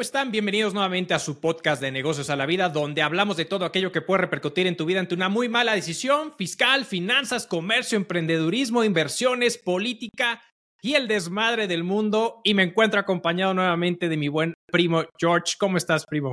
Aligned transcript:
¿cómo 0.00 0.06
están? 0.06 0.30
Bienvenidos 0.30 0.72
nuevamente 0.72 1.12
a 1.12 1.18
su 1.18 1.40
podcast 1.40 1.82
de 1.82 1.92
negocios 1.92 2.30
a 2.30 2.36
la 2.36 2.46
vida, 2.46 2.70
donde 2.70 3.02
hablamos 3.02 3.36
de 3.36 3.44
todo 3.44 3.66
aquello 3.66 3.92
que 3.92 4.00
puede 4.00 4.22
repercutir 4.22 4.66
en 4.66 4.74
tu 4.74 4.86
vida 4.86 4.98
ante 4.98 5.14
una 5.14 5.28
muy 5.28 5.50
mala 5.50 5.74
decisión 5.74 6.32
fiscal, 6.38 6.86
finanzas, 6.86 7.46
comercio, 7.46 7.98
emprendedurismo, 7.98 8.82
inversiones, 8.82 9.58
política 9.58 10.40
y 10.80 10.94
el 10.94 11.06
desmadre 11.06 11.66
del 11.66 11.84
mundo. 11.84 12.40
Y 12.44 12.54
me 12.54 12.62
encuentro 12.62 12.98
acompañado 12.98 13.52
nuevamente 13.52 14.08
de 14.08 14.16
mi 14.16 14.28
buen 14.28 14.54
primo 14.72 15.04
George. 15.18 15.56
¿Cómo 15.58 15.76
estás, 15.76 16.06
primo? 16.06 16.32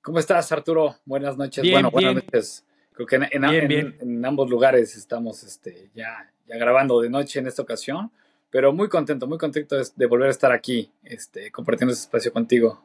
¿Cómo 0.00 0.20
estás, 0.20 0.52
Arturo? 0.52 0.94
Buenas 1.04 1.36
noches. 1.36 1.68
bueno, 1.68 1.90
buenas 1.90 2.14
noches. 2.14 2.64
Creo 2.92 3.04
que 3.04 3.16
en, 3.16 4.24
ambos 4.24 4.48
lugares 4.48 4.94
estamos 4.94 5.42
este, 5.42 5.90
ya, 5.92 6.32
ya 6.46 6.56
grabando 6.56 7.00
de 7.00 7.10
noche 7.10 7.40
en 7.40 7.48
esta 7.48 7.62
ocasión. 7.62 8.12
Pero 8.50 8.72
muy 8.72 8.88
contento, 8.88 9.26
muy 9.26 9.38
contento 9.38 9.76
de, 9.76 10.06
volver 10.06 10.28
a 10.28 10.32
estar 10.32 10.52
aquí, 10.52 10.90
este, 11.04 11.50
compartiendo 11.52 11.92
este 11.92 12.04
espacio 12.04 12.32
contigo. 12.32 12.82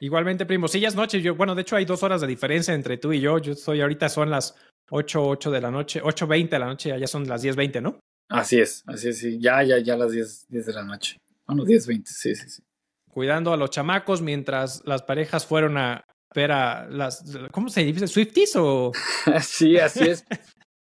Igualmente, 0.00 0.46
primo. 0.46 0.66
Sí, 0.66 0.80
ya 0.80 0.88
es 0.88 0.94
noche. 0.94 1.20
Yo, 1.20 1.34
bueno, 1.34 1.54
de 1.54 1.62
hecho 1.62 1.76
hay 1.76 1.84
dos 1.84 2.02
horas 2.02 2.20
de 2.20 2.26
diferencia 2.26 2.74
entre 2.74 2.96
tú 2.96 3.12
y 3.12 3.20
yo. 3.20 3.38
Yo 3.38 3.52
estoy 3.52 3.80
ahorita 3.80 4.08
son 4.08 4.30
las 4.30 4.56
8, 4.90 5.22
8 5.22 5.50
de 5.50 5.60
la 5.60 5.70
noche, 5.70 6.02
8.20 6.02 6.48
de 6.48 6.58
la 6.58 6.66
noche, 6.66 6.98
ya 6.98 7.06
son 7.06 7.26
las 7.28 7.44
10.20, 7.44 7.82
¿no? 7.82 8.00
Así 8.28 8.60
es, 8.60 8.82
así 8.86 9.08
es, 9.08 9.18
sí. 9.18 9.38
Ya, 9.40 9.62
ya, 9.62 9.78
ya 9.78 9.96
las 9.96 10.12
10, 10.12 10.46
10 10.48 10.66
de 10.66 10.72
la 10.72 10.84
noche. 10.84 11.16
Bueno, 11.46 11.64
10.20, 11.64 12.06
sí, 12.06 12.34
sí, 12.34 12.48
sí. 12.48 12.62
Cuidando 13.10 13.52
a 13.52 13.56
los 13.56 13.70
chamacos 13.70 14.22
mientras 14.22 14.82
las 14.84 15.02
parejas 15.02 15.46
fueron 15.46 15.76
a 15.78 16.04
ver 16.34 16.52
a 16.52 16.88
las, 16.88 17.24
¿cómo 17.50 17.68
se 17.68 17.84
dice? 17.84 18.06
¿Swifties 18.06 18.54
o...? 18.56 18.92
sí, 19.42 19.78
así 19.78 20.08
es. 20.08 20.24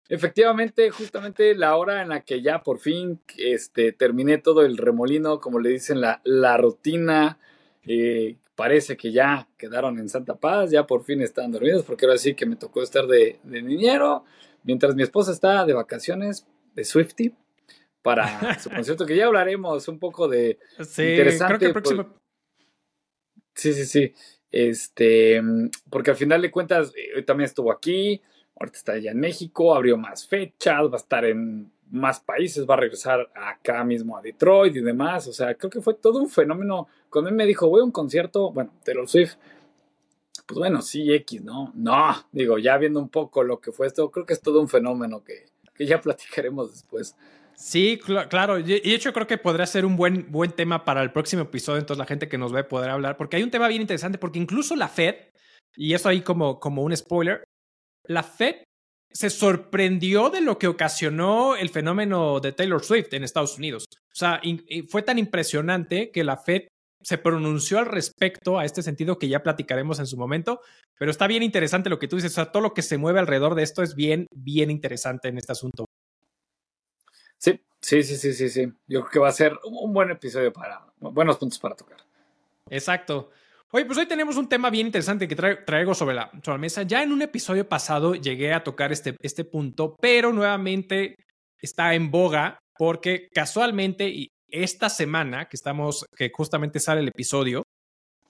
Efectivamente, 0.07 0.91
justamente 0.91 1.55
la 1.55 1.75
hora 1.75 2.01
en 2.01 2.09
la 2.09 2.21
que 2.21 2.41
ya 2.41 2.61
por 2.61 2.79
fin 2.79 3.19
este, 3.37 3.91
terminé 3.91 4.37
todo 4.37 4.63
el 4.63 4.77
remolino, 4.77 5.39
como 5.39 5.59
le 5.59 5.69
dicen, 5.69 5.99
la, 5.99 6.21
la 6.23 6.57
rutina, 6.57 7.39
eh, 7.87 8.37
parece 8.55 8.97
que 8.97 9.11
ya 9.11 9.47
quedaron 9.57 9.97
en 9.97 10.09
Santa 10.09 10.35
Paz, 10.35 10.69
ya 10.69 10.85
por 10.85 11.03
fin 11.03 11.21
están 11.21 11.51
dormidos, 11.51 11.83
porque 11.83 12.05
ahora 12.05 12.19
sí 12.19 12.35
que 12.35 12.45
me 12.45 12.55
tocó 12.55 12.83
estar 12.83 13.07
de, 13.07 13.39
de 13.43 13.61
niñero, 13.63 14.25
mientras 14.63 14.95
mi 14.95 15.01
esposa 15.01 15.31
está 15.31 15.65
de 15.65 15.73
vacaciones 15.73 16.45
de 16.75 16.83
Swifty 16.83 17.33
para 18.03 18.59
su 18.59 18.69
concierto, 18.69 19.07
que 19.07 19.15
ya 19.15 19.25
hablaremos 19.25 19.87
un 19.87 19.97
poco 19.97 20.27
de 20.27 20.59
sí, 20.87 21.01
interesante. 21.01 21.47
Creo 21.47 21.59
que 21.59 21.65
el 21.65 21.73
próximo... 21.73 22.03
Pues, 22.03 22.15
sí, 23.55 23.73
sí, 23.73 23.85
sí. 23.85 24.13
Este, 24.51 25.41
porque 25.89 26.11
al 26.11 26.17
final 26.17 26.43
de 26.43 26.51
cuentas, 26.51 26.93
eh, 26.95 27.23
también 27.23 27.45
estuvo 27.45 27.71
aquí, 27.71 28.21
Ahorita 28.59 28.77
está 28.77 28.97
ya 28.97 29.11
en 29.11 29.19
México, 29.19 29.75
abrió 29.75 29.97
más 29.97 30.27
fechas, 30.27 30.83
va 30.89 30.93
a 30.93 30.97
estar 30.97 31.25
en 31.25 31.71
más 31.91 32.19
países, 32.19 32.65
va 32.67 32.75
a 32.75 32.77
regresar 32.77 33.29
acá 33.35 33.83
mismo 33.83 34.17
a 34.17 34.21
Detroit 34.21 34.75
y 34.75 34.81
demás. 34.81 35.27
O 35.27 35.33
sea, 35.33 35.55
creo 35.55 35.69
que 35.69 35.81
fue 35.81 35.95
todo 35.95 36.19
un 36.19 36.29
fenómeno. 36.29 36.87
Cuando 37.09 37.29
él 37.29 37.35
me 37.35 37.45
dijo, 37.45 37.69
voy 37.69 37.81
a 37.81 37.83
un 37.83 37.91
concierto, 37.91 38.51
bueno, 38.51 38.73
Taylor 38.83 39.07
Swift, 39.07 39.35
pues 40.45 40.57
bueno, 40.57 40.81
sí, 40.81 41.11
X, 41.13 41.43
¿no? 41.43 41.71
No, 41.75 42.15
digo, 42.31 42.57
ya 42.57 42.77
viendo 42.77 42.99
un 42.99 43.09
poco 43.09 43.43
lo 43.43 43.59
que 43.59 43.71
fue 43.71 43.87
esto, 43.87 44.11
creo 44.11 44.25
que 44.25 44.33
es 44.33 44.41
todo 44.41 44.61
un 44.61 44.69
fenómeno 44.69 45.23
que, 45.23 45.45
que 45.73 45.85
ya 45.85 46.01
platicaremos 46.01 46.71
después. 46.71 47.15
Sí, 47.55 47.99
claro. 48.29 48.59
Y 48.59 48.63
de 48.63 48.81
hecho 48.83 49.13
creo 49.13 49.27
que 49.27 49.37
podría 49.37 49.65
ser 49.65 49.85
un 49.85 49.95
buen, 49.95 50.29
buen 50.29 50.51
tema 50.51 50.83
para 50.83 51.01
el 51.01 51.11
próximo 51.11 51.43
episodio. 51.43 51.79
Entonces 51.79 51.99
la 51.99 52.05
gente 52.05 52.27
que 52.27 52.37
nos 52.37 52.51
ve 52.51 52.63
podrá 52.63 52.93
hablar. 52.93 53.15
Porque 53.17 53.37
hay 53.37 53.43
un 53.43 53.51
tema 53.51 53.67
bien 53.67 53.81
interesante. 53.81 54.17
Porque 54.17 54.39
incluso 54.39 54.75
la 54.75 54.89
Fed, 54.89 55.15
y 55.77 55.93
eso 55.93 56.09
ahí 56.09 56.21
como, 56.21 56.59
como 56.59 56.83
un 56.83 56.95
spoiler, 56.95 57.45
la 58.07 58.23
Fed 58.23 58.63
se 59.11 59.29
sorprendió 59.29 60.29
de 60.29 60.41
lo 60.41 60.57
que 60.57 60.67
ocasionó 60.67 61.55
el 61.55 61.69
fenómeno 61.69 62.39
de 62.39 62.51
Taylor 62.51 62.83
Swift 62.83 63.13
en 63.13 63.23
Estados 63.23 63.57
Unidos. 63.57 63.85
O 63.91 64.15
sea, 64.15 64.41
fue 64.89 65.03
tan 65.03 65.17
impresionante 65.17 66.11
que 66.11 66.23
la 66.23 66.37
Fed 66.37 66.67
se 67.01 67.17
pronunció 67.17 67.79
al 67.79 67.85
respecto 67.85 68.57
a 68.57 68.65
este 68.65 68.81
sentido 68.81 69.19
que 69.19 69.27
ya 69.27 69.43
platicaremos 69.43 69.99
en 69.99 70.07
su 70.07 70.17
momento, 70.17 70.61
pero 70.97 71.11
está 71.11 71.27
bien 71.27 71.43
interesante 71.43 71.89
lo 71.89 71.99
que 71.99 72.07
tú 72.07 72.15
dices, 72.15 72.31
o 72.31 72.35
sea, 72.35 72.51
todo 72.51 72.63
lo 72.63 72.73
que 72.73 72.81
se 72.81 72.97
mueve 72.97 73.19
alrededor 73.19 73.53
de 73.55 73.63
esto 73.63 73.83
es 73.83 73.95
bien, 73.95 74.27
bien 74.33 74.71
interesante 74.71 75.27
en 75.27 75.37
este 75.37 75.51
asunto. 75.51 75.85
Sí, 77.37 77.61
sí, 77.79 78.03
sí, 78.03 78.17
sí, 78.17 78.33
sí, 78.33 78.49
sí. 78.49 78.73
Yo 78.87 79.01
creo 79.01 79.11
que 79.11 79.19
va 79.19 79.29
a 79.29 79.33
ser 79.33 79.57
un 79.65 79.93
buen 79.93 80.09
episodio 80.09 80.51
para, 80.51 80.85
buenos 80.99 81.37
puntos 81.37 81.59
para 81.59 81.75
tocar. 81.75 81.99
Exacto. 82.69 83.29
Oye, 83.75 83.83
pues 83.83 83.97
hoy 83.97 84.05
tenemos 84.05 84.37
un 84.37 84.47
tema 84.47 84.69
bien 84.69 84.87
interesante 84.87 85.27
que 85.27 85.35
traigo 85.35 85.93
sobre 85.93 86.15
la, 86.15 86.31
mesa. 86.57 86.83
Ya 86.83 87.03
en 87.03 87.11
un 87.11 87.21
episodio 87.21 87.67
pasado 87.67 88.15
llegué 88.15 88.53
a 88.53 88.63
tocar 88.63 88.93
este, 88.93 89.17
este 89.19 89.43
punto, 89.43 89.97
pero 89.99 90.31
nuevamente 90.31 91.15
está 91.61 91.93
en 91.93 92.09
boga 92.09 92.57
porque 92.77 93.27
casualmente 93.33 94.07
y 94.07 94.29
esta 94.47 94.87
semana 94.87 95.49
que 95.49 95.57
estamos, 95.57 96.05
que 96.15 96.31
justamente 96.33 96.79
sale 96.79 97.01
el 97.01 97.09
episodio, 97.09 97.63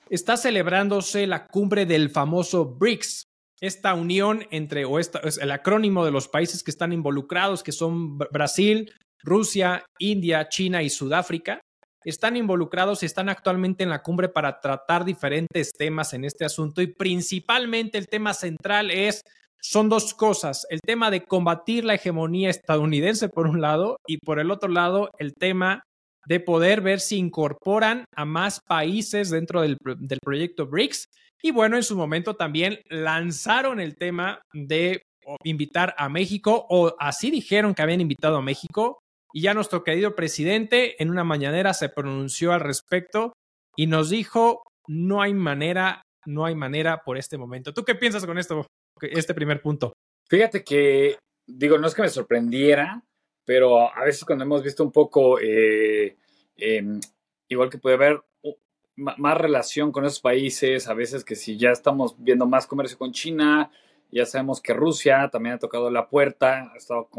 está 0.09 0.35
celebrándose 0.35 1.27
la 1.27 1.45
cumbre 1.45 1.85
del 1.85 2.09
famoso 2.09 2.65
BRICS, 2.65 3.25
esta 3.61 3.93
unión 3.93 4.47
entre, 4.49 4.85
o 4.85 4.97
esta, 4.97 5.19
es 5.19 5.37
el 5.37 5.51
acrónimo 5.51 6.05
de 6.05 6.11
los 6.11 6.27
países 6.27 6.63
que 6.63 6.71
están 6.71 6.91
involucrados, 6.91 7.61
que 7.61 7.71
son 7.71 8.17
Brasil, 8.17 8.91
Rusia, 9.21 9.85
India, 9.99 10.49
China 10.49 10.81
y 10.81 10.89
Sudáfrica 10.89 11.61
están 12.09 12.37
involucrados 12.37 13.03
y 13.03 13.05
están 13.05 13.29
actualmente 13.29 13.83
en 13.83 13.89
la 13.89 14.01
cumbre 14.01 14.29
para 14.29 14.59
tratar 14.59 15.05
diferentes 15.05 15.71
temas 15.71 16.13
en 16.13 16.25
este 16.25 16.45
asunto 16.45 16.81
y 16.81 16.87
principalmente 16.87 17.97
el 17.97 18.07
tema 18.07 18.33
central 18.33 18.91
es 18.91 19.23
son 19.61 19.89
dos 19.89 20.13
cosas, 20.13 20.67
el 20.69 20.79
tema 20.81 21.09
de 21.09 21.23
combatir 21.25 21.85
la 21.85 21.95
hegemonía 21.95 22.51
estadounidense 22.51 23.29
por 23.29 23.47
un 23.47 23.61
lado 23.61 23.97
y 24.05 24.17
por 24.19 24.39
el 24.39 24.51
otro 24.51 24.69
lado 24.69 25.09
el 25.17 25.33
tema 25.33 25.83
de 26.27 26.39
poder 26.39 26.81
ver 26.81 26.99
si 26.99 27.17
incorporan 27.17 28.05
a 28.15 28.25
más 28.25 28.59
países 28.67 29.31
dentro 29.31 29.61
del, 29.61 29.77
del 29.97 30.19
proyecto 30.19 30.67
BRICS. 30.67 31.07
Y 31.41 31.51
bueno, 31.51 31.77
en 31.77 31.83
su 31.83 31.95
momento 31.95 32.35
también 32.35 32.79
lanzaron 32.89 33.79
el 33.79 33.95
tema 33.95 34.41
de 34.53 35.01
invitar 35.43 35.95
a 35.97 36.09
México, 36.09 36.65
o 36.69 36.95
así 36.99 37.31
dijeron 37.31 37.73
que 37.73 37.81
habían 37.81 38.01
invitado 38.01 38.37
a 38.37 38.41
México, 38.41 38.99
y 39.35 39.41
ya 39.41 39.53
nuestro 39.53 39.83
querido 39.83 40.15
presidente 40.15 41.01
en 41.03 41.09
una 41.09 41.25
mañanera 41.25 41.73
se 41.73 41.89
pronunció 41.89 42.53
al 42.53 42.61
respecto 42.61 43.33
y 43.75 43.87
nos 43.87 44.09
dijo, 44.09 44.63
no 44.87 45.21
hay 45.21 45.33
manera, 45.33 46.03
no 46.25 46.45
hay 46.45 46.55
manera 46.55 47.03
por 47.03 47.17
este 47.17 47.37
momento. 47.37 47.73
¿Tú 47.73 47.83
qué 47.83 47.95
piensas 47.95 48.25
con 48.25 48.37
esto, 48.37 48.65
este 49.01 49.33
primer 49.33 49.61
punto? 49.61 49.91
Fíjate 50.29 50.63
que, 50.63 51.17
digo, 51.45 51.77
no 51.77 51.85
es 51.85 51.93
que 51.93 52.03
me 52.03 52.07
sorprendiera, 52.07 53.03
pero 53.43 53.93
a 53.93 54.05
veces 54.05 54.23
cuando 54.23 54.45
hemos 54.45 54.63
visto 54.63 54.85
un 54.85 54.93
poco, 54.93 55.37
eh, 55.41 56.15
em, 56.55 57.01
igual 57.49 57.69
que 57.69 57.77
puede 57.77 57.95
haber 57.95 58.23
más 58.95 59.37
relación 59.37 59.91
con 59.91 60.05
esos 60.05 60.21
países, 60.21 60.87
a 60.87 60.93
veces 60.93 61.25
que 61.25 61.35
si 61.35 61.57
ya 61.57 61.71
estamos 61.71 62.15
viendo 62.17 62.45
más 62.45 62.67
comercio 62.67 62.97
con 62.97 63.11
China, 63.11 63.69
ya 64.13 64.25
sabemos 64.25 64.61
que 64.61 64.73
Rusia 64.73 65.27
también 65.29 65.55
ha 65.55 65.59
tocado 65.59 65.91
la 65.91 66.07
puerta, 66.07 66.71
ha 66.73 66.77
estado 66.77 67.09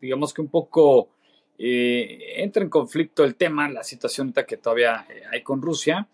digamos 0.00 0.34
que 0.34 0.40
un 0.40 0.48
poco 0.48 1.10
eh, 1.58 2.42
entra 2.42 2.62
en 2.62 2.68
conflicto 2.68 3.24
el 3.24 3.34
tema, 3.34 3.68
la 3.70 3.82
situación 3.82 4.32
que 4.46 4.56
todavía 4.56 5.06
eh, 5.08 5.22
hay 5.30 5.42
con 5.42 5.62
Rusia, 5.62 6.08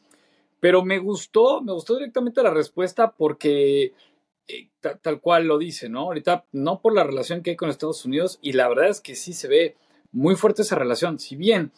pero 0.60 0.84
me 0.84 0.98
gustó, 0.98 1.60
me 1.62 1.72
gustó 1.72 1.96
directamente 1.96 2.42
la 2.42 2.50
respuesta 2.50 3.10
porque 3.10 3.92
eh, 4.46 4.68
tal 5.00 5.20
cual 5.20 5.46
lo 5.46 5.58
dice, 5.58 5.88
¿no? 5.88 6.00
Ahorita 6.02 6.44
no 6.52 6.80
por 6.80 6.94
la 6.94 7.04
relación 7.04 7.42
que 7.42 7.50
hay 7.50 7.56
con 7.56 7.70
Estados 7.70 8.04
Unidos 8.04 8.38
y 8.42 8.52
la 8.52 8.68
verdad 8.68 8.88
es 8.88 9.00
que 9.00 9.16
sí 9.16 9.32
se 9.32 9.48
ve 9.48 9.76
muy 10.12 10.36
fuerte 10.36 10.62
esa 10.62 10.76
relación, 10.76 11.18
si 11.18 11.36
bien 11.36 11.72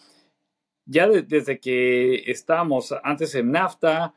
ya 0.87 1.09
desde 1.09 1.61
que 1.61 2.31
estábamos 2.31 2.95
antes 3.03 3.35
en 3.35 3.53
NAFTA, 3.53 4.13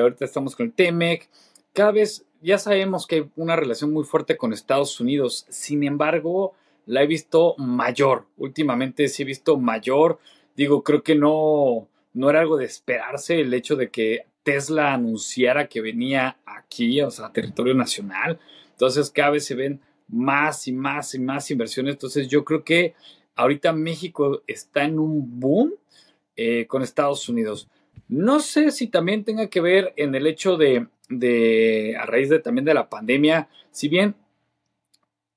ahorita 0.00 0.24
estamos 0.24 0.54
con 0.54 0.66
el 0.66 0.72
TEMEC, 0.72 1.28
cada 1.72 1.90
vez 1.90 2.24
ya 2.40 2.58
sabemos 2.58 3.06
que 3.08 3.16
hay 3.16 3.30
una 3.34 3.56
relación 3.56 3.92
muy 3.92 4.04
fuerte 4.04 4.36
con 4.36 4.52
Estados 4.52 5.00
Unidos, 5.00 5.46
sin 5.48 5.82
embargo, 5.82 6.54
la 6.86 7.02
he 7.02 7.06
visto 7.06 7.54
mayor. 7.58 8.26
Últimamente 8.36 9.08
sí 9.08 9.22
he 9.22 9.26
visto 9.26 9.58
mayor. 9.58 10.18
Digo, 10.56 10.82
creo 10.82 11.02
que 11.02 11.14
no, 11.14 11.88
no 12.12 12.30
era 12.30 12.40
algo 12.40 12.56
de 12.56 12.64
esperarse 12.64 13.40
el 13.40 13.52
hecho 13.54 13.76
de 13.76 13.90
que 13.90 14.26
Tesla 14.42 14.92
anunciara 14.92 15.68
que 15.68 15.80
venía 15.80 16.36
aquí, 16.44 17.00
o 17.00 17.10
sea, 17.10 17.26
a 17.26 17.32
territorio 17.32 17.74
nacional. 17.74 18.38
Entonces 18.70 19.10
cada 19.10 19.30
vez 19.30 19.44
se 19.44 19.54
ven 19.54 19.80
más 20.08 20.68
y 20.68 20.72
más 20.72 21.14
y 21.14 21.18
más 21.18 21.50
inversiones. 21.50 21.94
Entonces 21.94 22.28
yo 22.28 22.44
creo 22.44 22.62
que 22.62 22.94
ahorita 23.34 23.72
México 23.72 24.42
está 24.46 24.84
en 24.84 24.98
un 24.98 25.40
boom 25.40 25.74
eh, 26.36 26.66
con 26.66 26.82
Estados 26.82 27.28
Unidos. 27.28 27.68
No 28.08 28.40
sé 28.40 28.70
si 28.70 28.88
también 28.88 29.24
tenga 29.24 29.48
que 29.48 29.60
ver 29.60 29.94
en 29.96 30.14
el 30.14 30.26
hecho 30.26 30.56
de, 30.56 30.88
de, 31.08 31.96
a 31.98 32.06
raíz 32.06 32.28
de 32.28 32.38
también 32.38 32.64
de 32.64 32.74
la 32.74 32.90
pandemia, 32.90 33.48
si 33.70 33.88
bien 33.88 34.14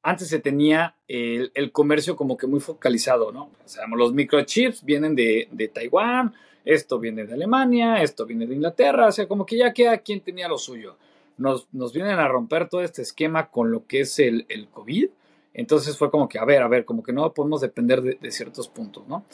antes 0.08 0.30
se 0.30 0.40
tenía 0.40 0.96
el, 1.10 1.72
comercio 1.74 2.16
como 2.16 2.38
que 2.38 2.48
muy 2.48 2.62
focalizado, 2.62 3.34
¿no? 3.34 3.50
O 3.66 3.68
sea, 3.68 3.84
los 3.94 4.14
microchips 4.14 4.86
vienen 4.86 5.16
de, 5.16 5.72
Taiwán, 5.74 6.34
esto 6.64 6.98
viene 6.98 7.26
de 7.26 7.34
Alemania, 7.34 8.02
esto 8.02 8.26
viene 8.26 8.48
de 8.48 8.56
Inglaterra, 8.56 9.08
o 9.08 9.12
sea, 9.12 9.28
como 9.28 9.46
que 9.46 9.58
ya 9.58 9.74
queda 9.74 9.98
quien 9.98 10.22
tenía 10.22 10.48
lo 10.48 10.58
suyo. 10.58 10.96
Nos, 11.38 11.68
nos 11.74 11.92
vienen 11.92 12.20
a 12.20 12.28
romper 12.30 12.70
todo 12.70 12.84
este 12.84 13.02
esquema 13.02 13.52
con 13.52 13.70
lo 13.70 13.86
que 13.86 14.00
es 14.00 14.18
el, 14.20 14.46
el, 14.48 14.70
COVID. 14.70 15.10
Entonces 15.54 15.98
fue 15.98 16.10
como 16.10 16.30
que, 16.30 16.40
a 16.40 16.46
ver, 16.46 16.62
a 16.62 16.70
ver, 16.70 16.86
como 16.86 17.04
que 17.04 17.12
no 17.12 17.34
podemos 17.34 17.60
depender 17.60 18.02
de, 18.02 18.18
de 18.22 18.32
ciertos 18.32 18.70
puntos, 18.70 19.06
¿no? 19.10 19.26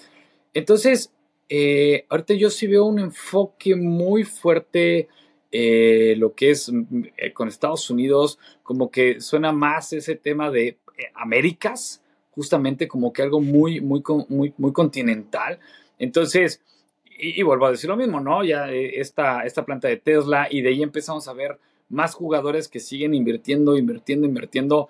Entonces, 0.55 1.13
eh, 1.49 2.07
ahorita 2.09 2.33
yo 2.33 2.49
sí 2.49 2.65
veo 2.65 2.85
un 2.85 2.97
enfoque 2.97 3.75
muy 3.75 4.23
fuerte 4.23 5.07
eh, 5.55 6.15
lo 6.17 6.33
que 6.33 6.49
es 6.49 6.71
mm, 6.71 7.03
eh, 7.15 7.31
con 7.31 7.47
Estados 7.47 7.87
Unidos, 7.91 8.39
como 8.63 8.89
que 8.89 9.21
suena 9.21 9.51
más 9.51 9.93
ese 9.93 10.15
tema 10.15 10.49
de 10.49 10.79
Américas, 11.13 12.01
justamente 12.31 12.87
como 12.87 13.13
que 13.13 13.21
algo 13.21 13.39
muy, 13.39 13.79
muy, 13.79 14.01
muy, 14.29 14.51
muy 14.57 14.73
continental. 14.73 15.59
Entonces, 15.99 16.59
y, 17.05 17.43
vuelvo 17.43 17.67
a 17.67 17.71
decir 17.71 17.87
lo 17.87 17.95
mismo, 17.95 18.19
¿no? 18.19 18.43
Ya 18.43 18.71
esta, 18.71 19.45
esta 19.45 19.63
planta 19.63 19.87
de 19.87 19.97
Tesla 19.97 20.47
y 20.49 20.61
de 20.61 20.69
ahí 20.69 20.81
empezamos 20.81 21.27
a 21.27 21.33
ver 21.33 21.59
más 21.87 22.15
jugadores 22.15 22.67
que 22.67 22.79
siguen 22.79 23.13
invirtiendo, 23.13 23.77
invirtiendo, 23.77 24.25
invirtiendo. 24.25 24.89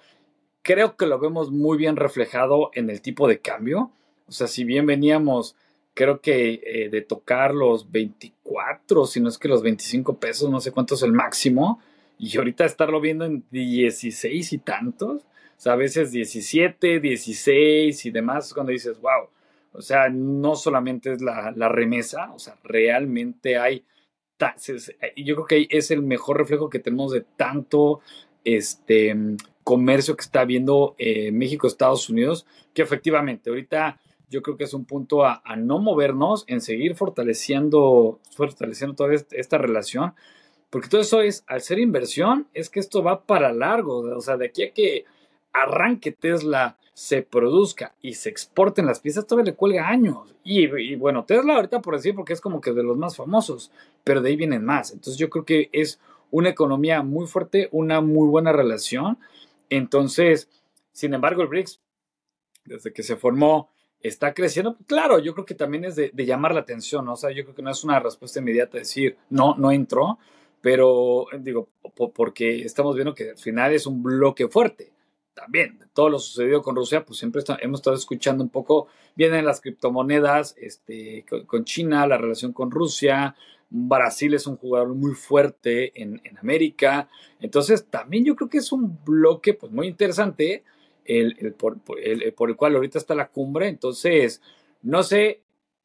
Creo 0.62 0.96
que 0.96 1.08
lo 1.08 1.20
vemos 1.20 1.52
muy 1.52 1.78
bien 1.78 1.98
reflejado 1.98 2.72
en 2.74 2.90
el 2.90 3.02
tipo 3.02 3.28
de 3.28 3.40
cambio. 3.40 3.92
O 4.30 4.32
sea, 4.32 4.48
si 4.48 4.64
bien 4.64 4.86
veníamos 4.86 5.58
creo 5.94 6.22
que 6.22 6.62
eh, 6.66 6.90
de 6.90 7.02
tocar 7.02 7.54
los 7.54 7.92
24, 7.92 9.06
si 9.06 9.20
no 9.20 9.30
es 9.30 9.38
que 9.38 9.48
los 9.48 9.62
25 9.62 10.18
pesos, 10.18 10.50
no 10.50 10.60
sé 10.60 10.72
cuánto 10.72 10.96
es 10.96 11.04
el 11.04 11.14
máximo, 11.14 11.80
y 12.18 12.38
ahorita 12.38 12.66
estarlo 12.66 13.02
viendo 13.02 13.26
en 13.26 13.44
16 13.52 14.54
y 14.54 14.58
tantos, 14.60 15.24
o 15.24 15.62
sea, 15.64 15.74
a 15.74 15.78
veces 15.78 16.12
17, 16.12 17.00
16 17.00 18.06
y 18.06 18.12
demás, 18.12 18.54
cuando 18.54 18.72
dices, 18.72 19.00
wow, 19.00 19.30
o 19.72 19.82
sea, 19.82 20.10
no 20.10 20.56
solamente 20.56 21.14
es 21.14 21.22
la, 21.22 21.52
remesa, 21.70 22.32
o 22.34 22.40
sea, 22.40 22.58
realmente 22.64 23.58
hay 23.58 23.86
y 25.16 25.24
yo 25.24 25.36
creo 25.36 25.46
que 25.48 25.68
es 25.70 25.90
el 25.92 26.02
mejor 26.02 26.38
reflejo 26.38 26.70
que 26.70 26.80
tenemos 26.80 27.14
de 27.14 27.22
tanto 27.22 28.02
este 28.44 29.16
comercio 29.64 30.18
que 30.18 30.22
está 30.24 30.42
habiendo 30.42 30.96
eh, 30.98 31.32
México, 31.32 31.66
Estados 31.66 32.10
Unidos, 32.10 32.46
que 32.74 32.82
efectivamente 32.82 33.50
ahorita 33.50 34.02
yo 34.34 34.42
creo 34.42 34.58
que 34.58 34.64
es 34.64 34.74
un 34.74 34.86
punto 34.86 35.24
a, 35.24 35.44
no 35.56 35.78
movernos, 35.78 36.44
en 36.48 36.60
seguir 36.60 36.96
fortaleciendo, 36.96 38.20
fortaleciendo 38.36 38.96
toda 38.96 39.14
esta 39.14 39.60
relación, 39.60 40.14
porque 40.72 40.90
todo 40.90 41.02
eso 41.02 41.22
es, 41.22 41.44
al 41.46 41.62
ser 41.62 41.78
inversión, 41.78 42.48
es 42.56 42.72
que 42.72 42.80
esto 42.80 43.04
va 43.04 43.26
para 43.26 43.54
largo, 43.54 44.00
o 44.00 44.22
sea, 44.22 44.36
de 44.38 44.48
aquí 44.48 44.64
a 44.64 44.74
que 44.74 45.06
arranque 45.54 46.12
Tesla, 46.12 46.78
se 46.96 47.24
produzca 47.24 47.96
y 48.02 48.14
se 48.14 48.30
exporten 48.30 48.86
las 48.86 49.00
piezas, 49.00 49.26
todavía 49.26 49.52
le 49.52 49.58
cuelga 49.58 49.88
años. 49.88 50.36
Y, 50.44 50.66
y, 50.66 50.96
bueno, 50.96 51.26
Tesla 51.26 51.56
ahorita 51.56 51.82
por 51.82 51.96
decir, 51.96 52.14
porque 52.14 52.34
es 52.34 52.42
como 52.42 52.62
que 52.62 52.72
de 52.72 52.84
los 52.84 52.98
más 52.98 53.16
famosos, 53.16 53.72
pero 54.04 54.22
de 54.22 54.30
ahí 54.30 54.36
vienen 54.36 54.64
más. 54.64 54.92
Entonces 54.92 55.18
yo 55.18 55.30
creo 55.30 55.44
que 55.44 55.70
es 55.74 56.00
una 56.30 56.50
economía 56.50 57.02
muy 57.02 57.26
fuerte, 57.26 57.68
una 57.72 58.02
muy 58.02 58.28
buena 58.28 58.52
relación. 58.52 59.18
Entonces, 59.70 60.50
sin 60.92 61.16
embargo, 61.16 61.42
el 61.42 61.48
BRICS, 61.48 61.82
desde 62.66 62.94
que 62.94 63.02
se 63.02 63.16
formó, 63.16 63.70
está 64.04 64.34
creciendo. 64.34 64.78
Claro, 64.86 65.18
yo 65.20 65.34
creo 65.34 65.46
que 65.46 65.56
también 65.56 65.86
es 65.86 65.96
de, 65.96 66.12
llamar 66.14 66.54
la 66.54 66.60
atención, 66.60 67.06
¿no? 67.06 67.14
O 67.14 67.16
sea, 67.16 67.32
yo 67.32 67.44
creo 67.44 67.56
que 67.56 67.62
no 67.62 67.72
es 67.72 67.84
una 67.84 68.00
respuesta 68.00 68.40
inmediata 68.40 68.78
decir, 68.78 69.18
no, 69.30 69.56
no 69.56 69.72
entró, 69.72 70.20
pero 70.62 71.26
digo, 71.40 71.70
porque 72.14 72.62
estamos 72.64 72.96
viendo 72.96 73.16
que 73.16 73.32
al 73.32 73.38
final 73.38 73.74
es 73.74 73.88
un 73.88 74.04
bloque 74.04 74.48
fuerte. 74.50 74.92
También, 75.34 75.80
todo 75.94 76.10
lo 76.10 76.20
sucedido 76.20 76.62
con 76.62 76.76
Rusia, 76.76 77.04
pues 77.06 77.18
siempre 77.18 77.42
hemos 77.62 77.80
estado 77.80 77.96
escuchando 77.96 78.44
un 78.44 78.50
poco, 78.50 78.88
vienen 79.16 79.46
las 79.46 79.62
criptomonedas 79.62 80.56
este, 80.60 81.26
con, 81.48 81.66
China, 81.66 82.06
la 82.06 82.18
relación 82.18 82.54
con 82.54 82.70
Rusia, 82.70 83.36
Brasil 83.72 84.36
es 84.36 84.46
un 84.46 84.58
jugador 84.58 84.90
muy 84.90 85.16
fuerte 85.16 86.00
en, 86.00 86.22
en 86.24 86.38
América, 86.38 87.10
entonces 87.40 87.88
también 87.88 88.24
yo 88.26 88.36
creo 88.36 88.48
que 88.48 88.60
es 88.60 88.72
un 88.72 89.04
bloque 89.04 89.56
pues 89.56 89.72
muy 89.72 89.88
interesante 89.88 90.64
el, 91.06 91.54
por, 91.54 91.78
el, 92.02 92.34
por, 92.34 92.50
el, 92.50 92.56
cual 92.56 92.76
ahorita 92.76 92.98
está 92.98 93.16
la 93.16 93.30
cumbre. 93.30 93.68
Entonces, 93.68 94.42
no 94.82 95.04
sé, 95.04 95.42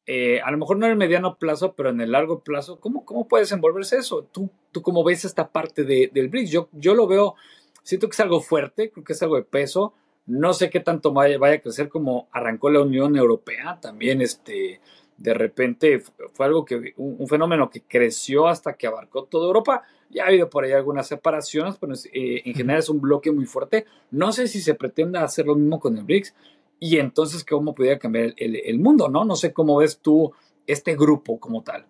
eh, 0.07 0.41
a 0.41 0.51
lo 0.51 0.59
mejor 0.59 0.79
no 0.79 0.87
en 0.87 0.93
el 0.93 0.99
mediano 0.99 1.37
plazo, 1.39 1.75
pero 1.75 1.91
en 1.91 2.01
el 2.01 2.13
largo 2.13 2.41
plazo, 2.41 2.81
¿cómo, 2.81 3.05
cómo 3.05 3.29
puede 3.29 3.43
desenvolverse 3.43 3.99
eso? 3.99 4.25
¿Tú, 4.33 4.51
tú 4.73 4.83
cómo 4.83 5.05
ves 5.05 5.25
esta 5.25 5.49
parte 5.49 5.85
de, 5.85 6.11
del 6.13 6.29
BRICS? 6.29 6.51
Yo, 6.51 6.69
yo 6.73 6.95
lo 6.95 7.07
veo, 7.07 7.35
siento 7.83 8.09
que 8.09 8.15
es 8.15 8.21
algo 8.21 8.41
fuerte, 8.41 8.91
creo 8.91 9.05
que 9.05 9.13
es 9.13 9.23
algo 9.23 9.37
de 9.37 9.43
peso. 9.43 9.95
No 10.27 10.53
sé 10.53 10.71
qué 10.71 10.81
tanto 10.81 11.13
vaya, 11.13 11.39
vaya 11.39 11.57
a 11.57 11.61
crecer 11.61 11.89
como 11.89 12.29
arrancó 12.33 12.71
la 12.71 12.81
Unión 12.81 13.17
Europea. 13.17 13.79
También, 13.81 14.21
este, 14.21 14.81
de 15.19 15.35
repente, 15.35 16.03
fue 16.33 16.47
algo 16.47 16.65
que, 16.65 16.95
un 16.97 17.29
fenómeno 17.29 17.69
que 17.69 17.83
creció 17.83 18.49
hasta 18.49 18.75
que 18.75 18.87
abarcó 18.87 19.25
toda 19.25 19.47
Europa 19.47 19.83
ya 20.11 20.25
ha 20.25 20.29
habido 20.29 20.49
por 20.49 20.65
ahí 20.65 20.73
algunas 20.73 21.07
separaciones, 21.07 21.77
pero 21.79 21.95
eh, 21.95 22.43
en 22.45 22.55
general 22.55 22.81
es 22.81 22.89
un 22.89 23.01
bloque 23.01 23.31
muy 23.31 23.47
fuerte. 23.47 23.87
No 24.11 24.33
sé 24.33 24.49
si 24.49 24.61
se 24.61 24.75
pretenda 24.75 25.23
hacer 25.23 25.47
lo 25.47 25.55
mismo 25.55 25.81
con 25.81 25.97
el 25.97 26.05
BRICS 26.05 26.35
y 26.81 26.99
entonces 26.99 27.45
cómo 27.45 27.75
podría 27.75 27.99
cambiar 27.99 28.35
el, 28.37 28.79
mundo, 28.79 29.09
¿no? 29.09 29.25
No 29.25 29.37
sé 29.37 29.53
cómo 29.53 29.77
ves 29.77 29.99
tú 29.99 30.33
este 30.67 30.97
grupo 30.97 31.39
como 31.39 31.63
tal. 31.63 31.87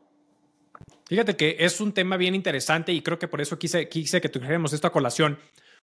Fíjate 1.06 1.36
que 1.36 1.56
es 1.60 1.80
un 1.80 1.92
tema 1.92 2.16
bien 2.16 2.34
interesante 2.34 2.92
y 2.92 3.02
creo 3.02 3.18
que 3.18 3.28
por 3.28 3.40
eso 3.40 3.58
quise, 3.58 3.88
quise 3.88 4.20
que 4.20 4.28
tuviéramos 4.28 4.72
esta 4.72 4.90
colación. 4.90 5.38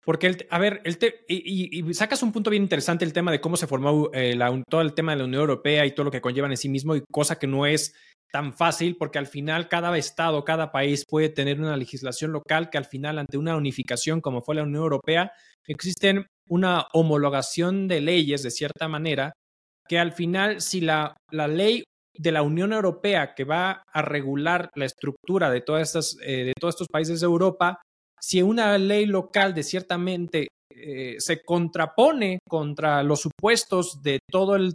Porque, 0.04 0.28
el, 0.28 0.48
a 0.50 0.60
ver, 0.60 0.82
el 0.86 0.98
y, 1.28 1.94
sacas 1.94 2.24
un 2.24 2.32
punto 2.32 2.50
bien 2.50 2.64
interesante 2.64 3.06
el 3.06 3.14
tema 3.14 3.32
de 3.32 3.42
cómo 3.42 3.58
se 3.58 3.68
formó 3.68 4.10
eh, 4.14 4.38
todo 4.70 4.82
el 4.82 4.94
tema 4.94 5.12
de 5.12 5.20
la 5.20 5.26
Unión 5.26 5.42
Europea 5.42 5.86
y 5.86 5.92
todo 5.92 6.06
lo 6.06 6.12
que 6.12 6.22
conllevan 6.22 6.52
en 6.52 6.58
sí 6.58 6.70
mismo, 6.70 6.96
y 6.96 7.04
cosa 7.12 7.38
que 7.38 7.48
no 7.48 7.66
es 7.66 7.94
tan 8.32 8.54
fácil 8.54 8.96
porque 8.98 9.20
al 9.20 9.28
final 9.28 9.68
cada 9.68 9.96
estado, 9.98 10.44
cada 10.44 10.72
país 10.72 11.04
puede 11.08 11.30
tener 11.30 11.60
una 11.60 11.76
legislación 11.78 12.32
local 12.32 12.70
que 12.70 12.78
al 12.78 12.86
final 12.86 13.18
ante 13.18 13.38
una 13.38 13.58
unificación 13.58 14.22
como 14.22 14.42
fue 14.42 14.56
la 14.56 14.64
Unión 14.64 14.84
Europea, 14.84 15.32
existen 15.68 16.28
una 16.48 16.88
homologación 16.94 17.88
de 17.88 18.02
leyes 18.02 18.44
de 18.44 18.52
cierta 18.52 18.88
manera 18.88 19.34
que 19.88 20.00
al 20.00 20.12
final 20.12 20.62
si 20.62 20.82
la, 20.82 21.18
la 21.32 21.48
ley 21.48 21.84
de 22.14 22.32
la 22.32 22.42
Unión 22.42 22.74
Europea 22.74 23.34
que 23.34 23.46
va 23.46 23.84
a 23.92 24.02
regular 24.02 24.70
la 24.76 24.86
estructura 24.86 25.50
de, 25.50 25.62
todas 25.62 25.88
estas, 25.88 26.18
eh, 26.22 26.44
de 26.44 26.54
todos 26.60 26.76
estos 26.76 26.88
países 26.88 27.22
de 27.22 27.26
Europa, 27.26 27.80
si 28.20 28.42
una 28.42 28.78
ley 28.78 29.06
local 29.06 29.54
de 29.54 29.64
ciertamente 29.64 30.48
eh, 30.82 31.16
se 31.20 31.42
contrapone 31.42 32.40
contra 32.48 33.04
los 33.04 33.22
supuestos 33.22 34.02
de 34.02 34.20
todo 34.32 34.56
el, 34.56 34.74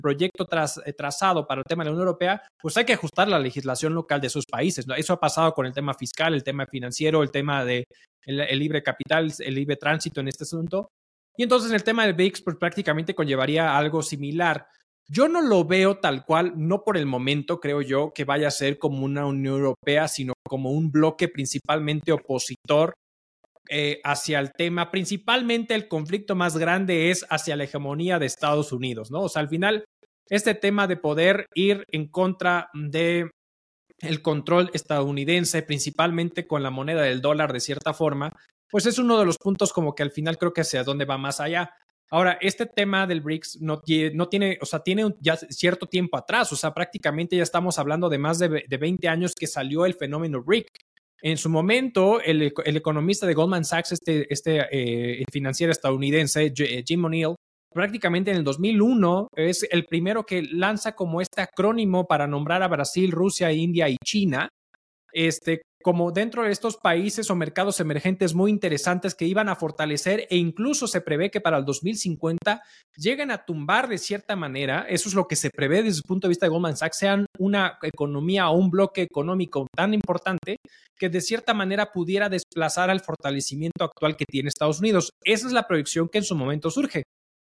proyecto 0.00 0.46
eh, 0.84 0.92
trazado 0.92 1.46
para 1.46 1.60
el 1.60 1.64
tema 1.64 1.82
de 1.82 1.86
la 1.90 1.92
Unión 1.92 2.06
Europea, 2.06 2.42
pues 2.60 2.76
hay 2.76 2.84
que 2.84 2.92
ajustar 2.92 3.26
la 3.26 3.38
legislación 3.38 3.94
local 3.94 4.20
de 4.20 4.28
esos 4.28 4.44
países. 4.44 4.86
Eso 4.96 5.14
ha 5.14 5.20
pasado 5.20 5.52
con 5.52 5.66
el 5.66 5.72
tema 5.72 5.94
fiscal, 5.94 6.34
el 6.34 6.44
tema 6.44 6.66
financiero, 6.66 7.22
el 7.22 7.30
tema 7.30 7.64
de 7.64 7.84
el, 8.26 8.58
libre 8.58 8.82
capital, 8.82 9.32
el 9.38 9.54
libre 9.54 9.76
tránsito 9.76 10.20
en 10.20 10.28
este 10.28 10.44
asunto. 10.44 10.88
Y 11.36 11.42
entonces 11.42 11.72
el 11.72 11.84
tema 11.84 12.04
del 12.04 12.14
BRICS 12.14 12.42
pues, 12.42 12.56
prácticamente 12.56 13.14
conllevaría 13.14 13.76
algo 13.76 14.02
similar. 14.02 14.66
Yo 15.12 15.28
no 15.28 15.42
lo 15.42 15.64
veo 15.64 15.98
tal 15.98 16.24
cual, 16.24 16.52
no 16.56 16.84
por 16.84 16.96
el 16.96 17.04
momento 17.04 17.58
creo 17.58 17.82
yo 17.82 18.12
que 18.14 18.24
vaya 18.24 18.46
a 18.46 18.52
ser 18.52 18.78
como 18.78 19.04
una 19.04 19.26
Unión 19.26 19.56
Europea, 19.56 20.06
sino 20.06 20.34
como 20.48 20.70
un 20.70 20.92
bloque 20.92 21.26
principalmente 21.26 22.12
opositor 22.12 22.94
eh, 23.68 24.00
hacia 24.04 24.38
el 24.38 24.52
tema, 24.52 24.92
principalmente 24.92 25.74
el 25.74 25.88
conflicto 25.88 26.36
más 26.36 26.56
grande 26.56 27.10
es 27.10 27.26
hacia 27.28 27.56
la 27.56 27.64
hegemonía 27.64 28.20
de 28.20 28.26
Estados 28.26 28.70
Unidos, 28.70 29.10
¿no? 29.10 29.22
O 29.22 29.28
sea, 29.28 29.42
al 29.42 29.48
final, 29.48 29.84
este 30.28 30.54
tema 30.54 30.86
de 30.86 30.96
poder 30.96 31.46
ir 31.56 31.82
en 31.90 32.06
contra 32.06 32.70
de 32.72 33.30
el 33.98 34.22
control 34.22 34.70
estadounidense, 34.74 35.62
principalmente 35.62 36.46
con 36.46 36.62
la 36.62 36.70
moneda 36.70 37.02
del 37.02 37.20
dólar 37.20 37.52
de 37.52 37.60
cierta 37.60 37.94
forma, 37.94 38.32
pues 38.70 38.86
es 38.86 38.98
uno 38.98 39.18
de 39.18 39.26
los 39.26 39.38
puntos 39.38 39.72
como 39.72 39.96
que 39.96 40.04
al 40.04 40.12
final 40.12 40.38
creo 40.38 40.52
que 40.52 40.60
hacia 40.60 40.84
dónde 40.84 41.04
va 41.04 41.18
más 41.18 41.40
allá. 41.40 41.74
Ahora, 42.10 42.38
este 42.40 42.66
tema 42.66 43.06
del 43.06 43.20
BRICS 43.20 43.60
no, 43.60 43.80
tiene, 43.80 44.58
o 44.60 44.66
sea, 44.66 44.80
tiene 44.80 45.14
ya 45.20 45.36
cierto 45.36 45.86
tiempo 45.86 46.16
atrás, 46.16 46.52
o 46.52 46.56
sea, 46.56 46.74
prácticamente 46.74 47.36
ya 47.36 47.44
estamos 47.44 47.78
hablando 47.78 48.08
de 48.08 48.18
más 48.18 48.40
de, 48.40 48.64
de 48.68 48.76
20 48.76 49.08
años 49.08 49.34
que 49.38 49.46
salió 49.46 49.86
el 49.86 49.94
fenómeno 49.94 50.42
BRIC. 50.42 50.66
En 51.22 51.36
su 51.36 51.50
momento, 51.50 52.20
el, 52.20 52.42
economista 52.42 53.26
de 53.26 53.34
Goldman 53.34 53.64
Sachs, 53.64 53.92
este, 53.92 54.32
este 54.32 54.66
eh, 54.72 55.24
financiero 55.30 55.70
estadounidense, 55.70 56.46
eh, 56.46 56.82
Jim 56.86 57.04
O'Neill, 57.04 57.34
prácticamente 57.72 58.30
en 58.30 58.38
el 58.38 58.44
2001 58.44 59.28
es 59.36 59.66
el 59.70 59.84
primero 59.84 60.24
que 60.24 60.42
lanza 60.42 60.94
como 60.96 61.20
este 61.20 61.42
acrónimo 61.42 62.06
para 62.06 62.26
nombrar 62.26 62.62
a 62.62 62.68
Brasil, 62.68 63.12
Rusia, 63.12 63.52
India 63.52 63.88
y 63.88 63.96
China, 64.04 64.48
este, 65.12 65.62
como 65.82 66.12
dentro 66.12 66.44
de 66.44 66.50
estos 66.50 66.76
países 66.76 67.30
o 67.30 67.34
mercados 67.34 67.80
emergentes 67.80 68.34
muy 68.34 68.50
interesantes 68.50 69.14
que 69.14 69.24
iban 69.24 69.48
a 69.48 69.56
fortalecer 69.56 70.26
e 70.30 70.36
incluso 70.36 70.86
se 70.86 71.00
prevé 71.00 71.30
que 71.30 71.40
para 71.40 71.58
el 71.58 71.64
2050 71.64 72.62
lleguen 72.96 73.30
a 73.30 73.44
tumbar 73.44 73.88
de 73.88 73.98
cierta 73.98 74.36
manera, 74.36 74.86
eso 74.88 75.08
es 75.08 75.14
lo 75.14 75.26
que 75.26 75.36
se 75.36 75.50
prevé 75.50 75.82
desde 75.82 75.98
el 75.98 76.08
punto 76.08 76.26
de 76.26 76.30
vista 76.30 76.46
de 76.46 76.50
Goldman 76.50 76.76
Sachs, 76.76 76.98
sean 76.98 77.26
una 77.38 77.78
economía 77.82 78.50
o 78.50 78.56
un 78.56 78.70
bloque 78.70 79.02
económico 79.02 79.66
tan 79.74 79.94
importante 79.94 80.56
que 80.98 81.08
de 81.08 81.20
cierta 81.20 81.54
manera 81.54 81.92
pudiera 81.92 82.28
desplazar 82.28 82.90
al 82.90 83.00
fortalecimiento 83.00 83.84
actual 83.84 84.16
que 84.16 84.26
tiene 84.26 84.48
Estados 84.48 84.80
Unidos. 84.80 85.10
Esa 85.24 85.46
es 85.46 85.52
la 85.52 85.66
proyección 85.66 86.08
que 86.08 86.18
en 86.18 86.24
su 86.24 86.34
momento 86.34 86.70
surge. 86.70 87.04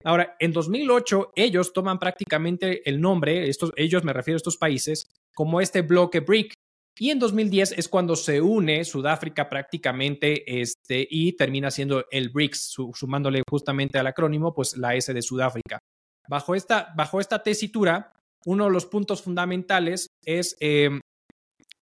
Ahora, 0.03 0.35
en 0.39 0.51
2008 0.51 1.31
ellos 1.35 1.73
toman 1.73 1.97
prácticamente 1.97 2.87
el 2.89 3.01
nombre, 3.01 3.49
estos, 3.49 3.71
ellos 3.75 4.03
me 4.03 4.13
refiero 4.13 4.35
a 4.35 4.37
estos 4.37 4.57
países, 4.57 5.07
como 5.33 5.59
este 5.59 5.81
bloque 5.81 6.19
BRIC, 6.19 6.53
y 6.99 7.11
en 7.11 7.19
2010 7.19 7.73
es 7.73 7.87
cuando 7.87 8.15
se 8.15 8.41
une 8.41 8.83
Sudáfrica 8.83 9.49
prácticamente 9.49 10.61
este, 10.61 11.07
y 11.09 11.33
termina 11.33 11.69
siendo 11.69 12.05
el 12.11 12.29
BRICS, 12.29 12.75
sumándole 12.93 13.43
justamente 13.49 13.99
al 13.99 14.07
acrónimo, 14.07 14.53
pues 14.53 14.77
la 14.77 14.95
S 14.95 15.13
de 15.13 15.21
Sudáfrica. 15.21 15.79
Bajo 16.27 16.55
esta, 16.55 16.93
bajo 16.95 17.19
esta 17.19 17.43
tesitura, 17.43 18.11
uno 18.45 18.65
de 18.65 18.71
los 18.71 18.85
puntos 18.85 19.21
fundamentales 19.21 20.07
es, 20.25 20.55
em, 20.59 20.99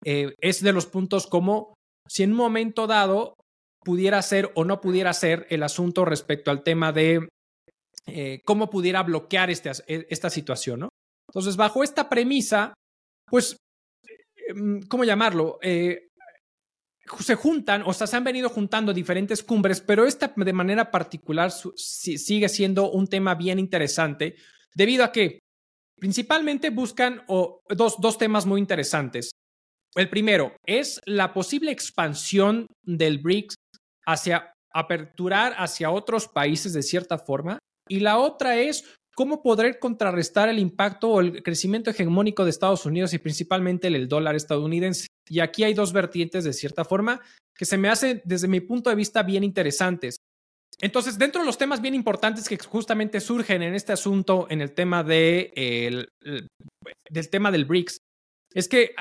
eh, 0.04 0.34
es 0.42 0.62
de 0.62 0.74
los 0.74 0.86
puntos 0.86 1.28
como 1.28 1.74
si 2.08 2.24
en 2.24 2.32
un 2.32 2.38
momento 2.38 2.88
dado 2.88 3.36
pudiera 3.84 4.22
ser 4.22 4.52
o 4.56 4.66
no 4.66 4.82
pudiera 4.82 5.14
ser 5.14 5.48
el 5.50 5.64
asunto 5.64 6.06
respecto 6.06 6.52
al 6.52 6.64
tema 6.64 6.92
de 6.92 7.28
eh, 8.08 8.42
cómo 8.46 8.70
pudiera 8.70 9.04
bloquear 9.04 9.50
este, 9.50 9.72
e, 9.88 10.08
esta 10.10 10.30
situación, 10.30 10.82
¿no? 10.82 10.90
Entonces, 11.30 11.56
bajo 11.56 11.84
esta 11.84 12.08
premisa, 12.10 12.74
pues, 13.30 13.58
¿cómo 14.88 15.04
llamarlo? 15.04 15.60
Eh, 15.62 16.10
se 17.20 17.36
juntan, 17.36 17.84
o 17.86 17.94
sea, 17.94 18.08
se 18.08 18.16
han 18.16 18.24
venido 18.24 18.50
juntando 18.50 18.94
diferentes 18.94 19.44
cumbres, 19.44 19.80
pero 19.82 20.06
esta 20.06 20.34
de 20.36 20.54
manera 20.54 20.90
particular 20.90 21.52
sigue 21.52 22.50
siendo 22.50 22.92
un 22.92 23.08
tema 23.08 23.36
bien 23.36 23.60
interesante, 23.60 24.36
debido 24.74 25.04
a 25.04 25.12
que 25.12 25.40
principalmente 25.98 26.72
buscan 26.72 27.24
dos, 27.28 27.96
dos 28.00 28.18
temas 28.18 28.46
muy 28.46 28.60
interesantes. 28.60 29.32
El 29.96 30.10
primero 30.10 30.56
es 30.66 31.00
la 31.06 31.34
posible 31.34 31.72
expansión 31.72 32.68
del 32.84 33.20
BRICS 33.20 33.56
hacia 34.06 34.52
aperturar 34.76 35.56
hacia 35.58 35.90
otros 35.90 36.28
países 36.28 36.74
de 36.74 36.84
cierta 36.84 37.18
forma. 37.18 37.60
Y 37.88 38.02
la 38.02 38.18
otra 38.18 38.58
es 38.58 38.84
cómo 39.16 39.42
poder 39.42 39.80
contrarrestar 39.80 40.50
el 40.50 40.60
impacto 40.60 41.10
o 41.10 41.22
el 41.22 41.42
crecimiento 41.42 41.90
hegemónico 41.90 42.44
de 42.44 42.50
Estados 42.50 42.86
Unidos 42.86 43.14
y 43.14 43.18
principalmente 43.18 43.88
el 43.88 44.08
dólar 44.08 44.36
estadounidense. 44.36 45.08
Y 45.28 45.40
aquí 45.40 45.64
hay 45.64 45.74
dos 45.74 45.94
vertientes 45.94 46.44
de 46.44 46.54
cierta 46.54 46.86
forma 46.86 47.22
que 47.58 47.66
se 47.66 47.78
me 47.78 47.90
hacen 47.90 48.22
desde 48.26 48.50
mi 48.50 48.60
punto 48.60 48.90
de 48.90 48.96
vista 48.98 49.24
bien 49.24 49.44
interesantes. 49.44 50.18
Entonces, 50.82 51.18
dentro 51.18 51.42
de 51.42 51.48
los 51.48 51.58
temas 51.58 51.82
bien 51.82 51.96
importantes 51.96 52.50
que 52.50 52.58
justamente 52.58 53.22
surgen 53.22 53.62
en 53.62 53.74
este 53.74 53.94
asunto, 53.94 54.48
en 54.50 54.60
el 54.62 54.74
tema 54.74 55.04
de 55.04 55.54
el, 55.56 56.10
del 57.10 57.30
tema 57.30 57.50
del 57.52 57.64
BRICS, 57.64 57.98
es 58.54 58.68
que 58.68 58.94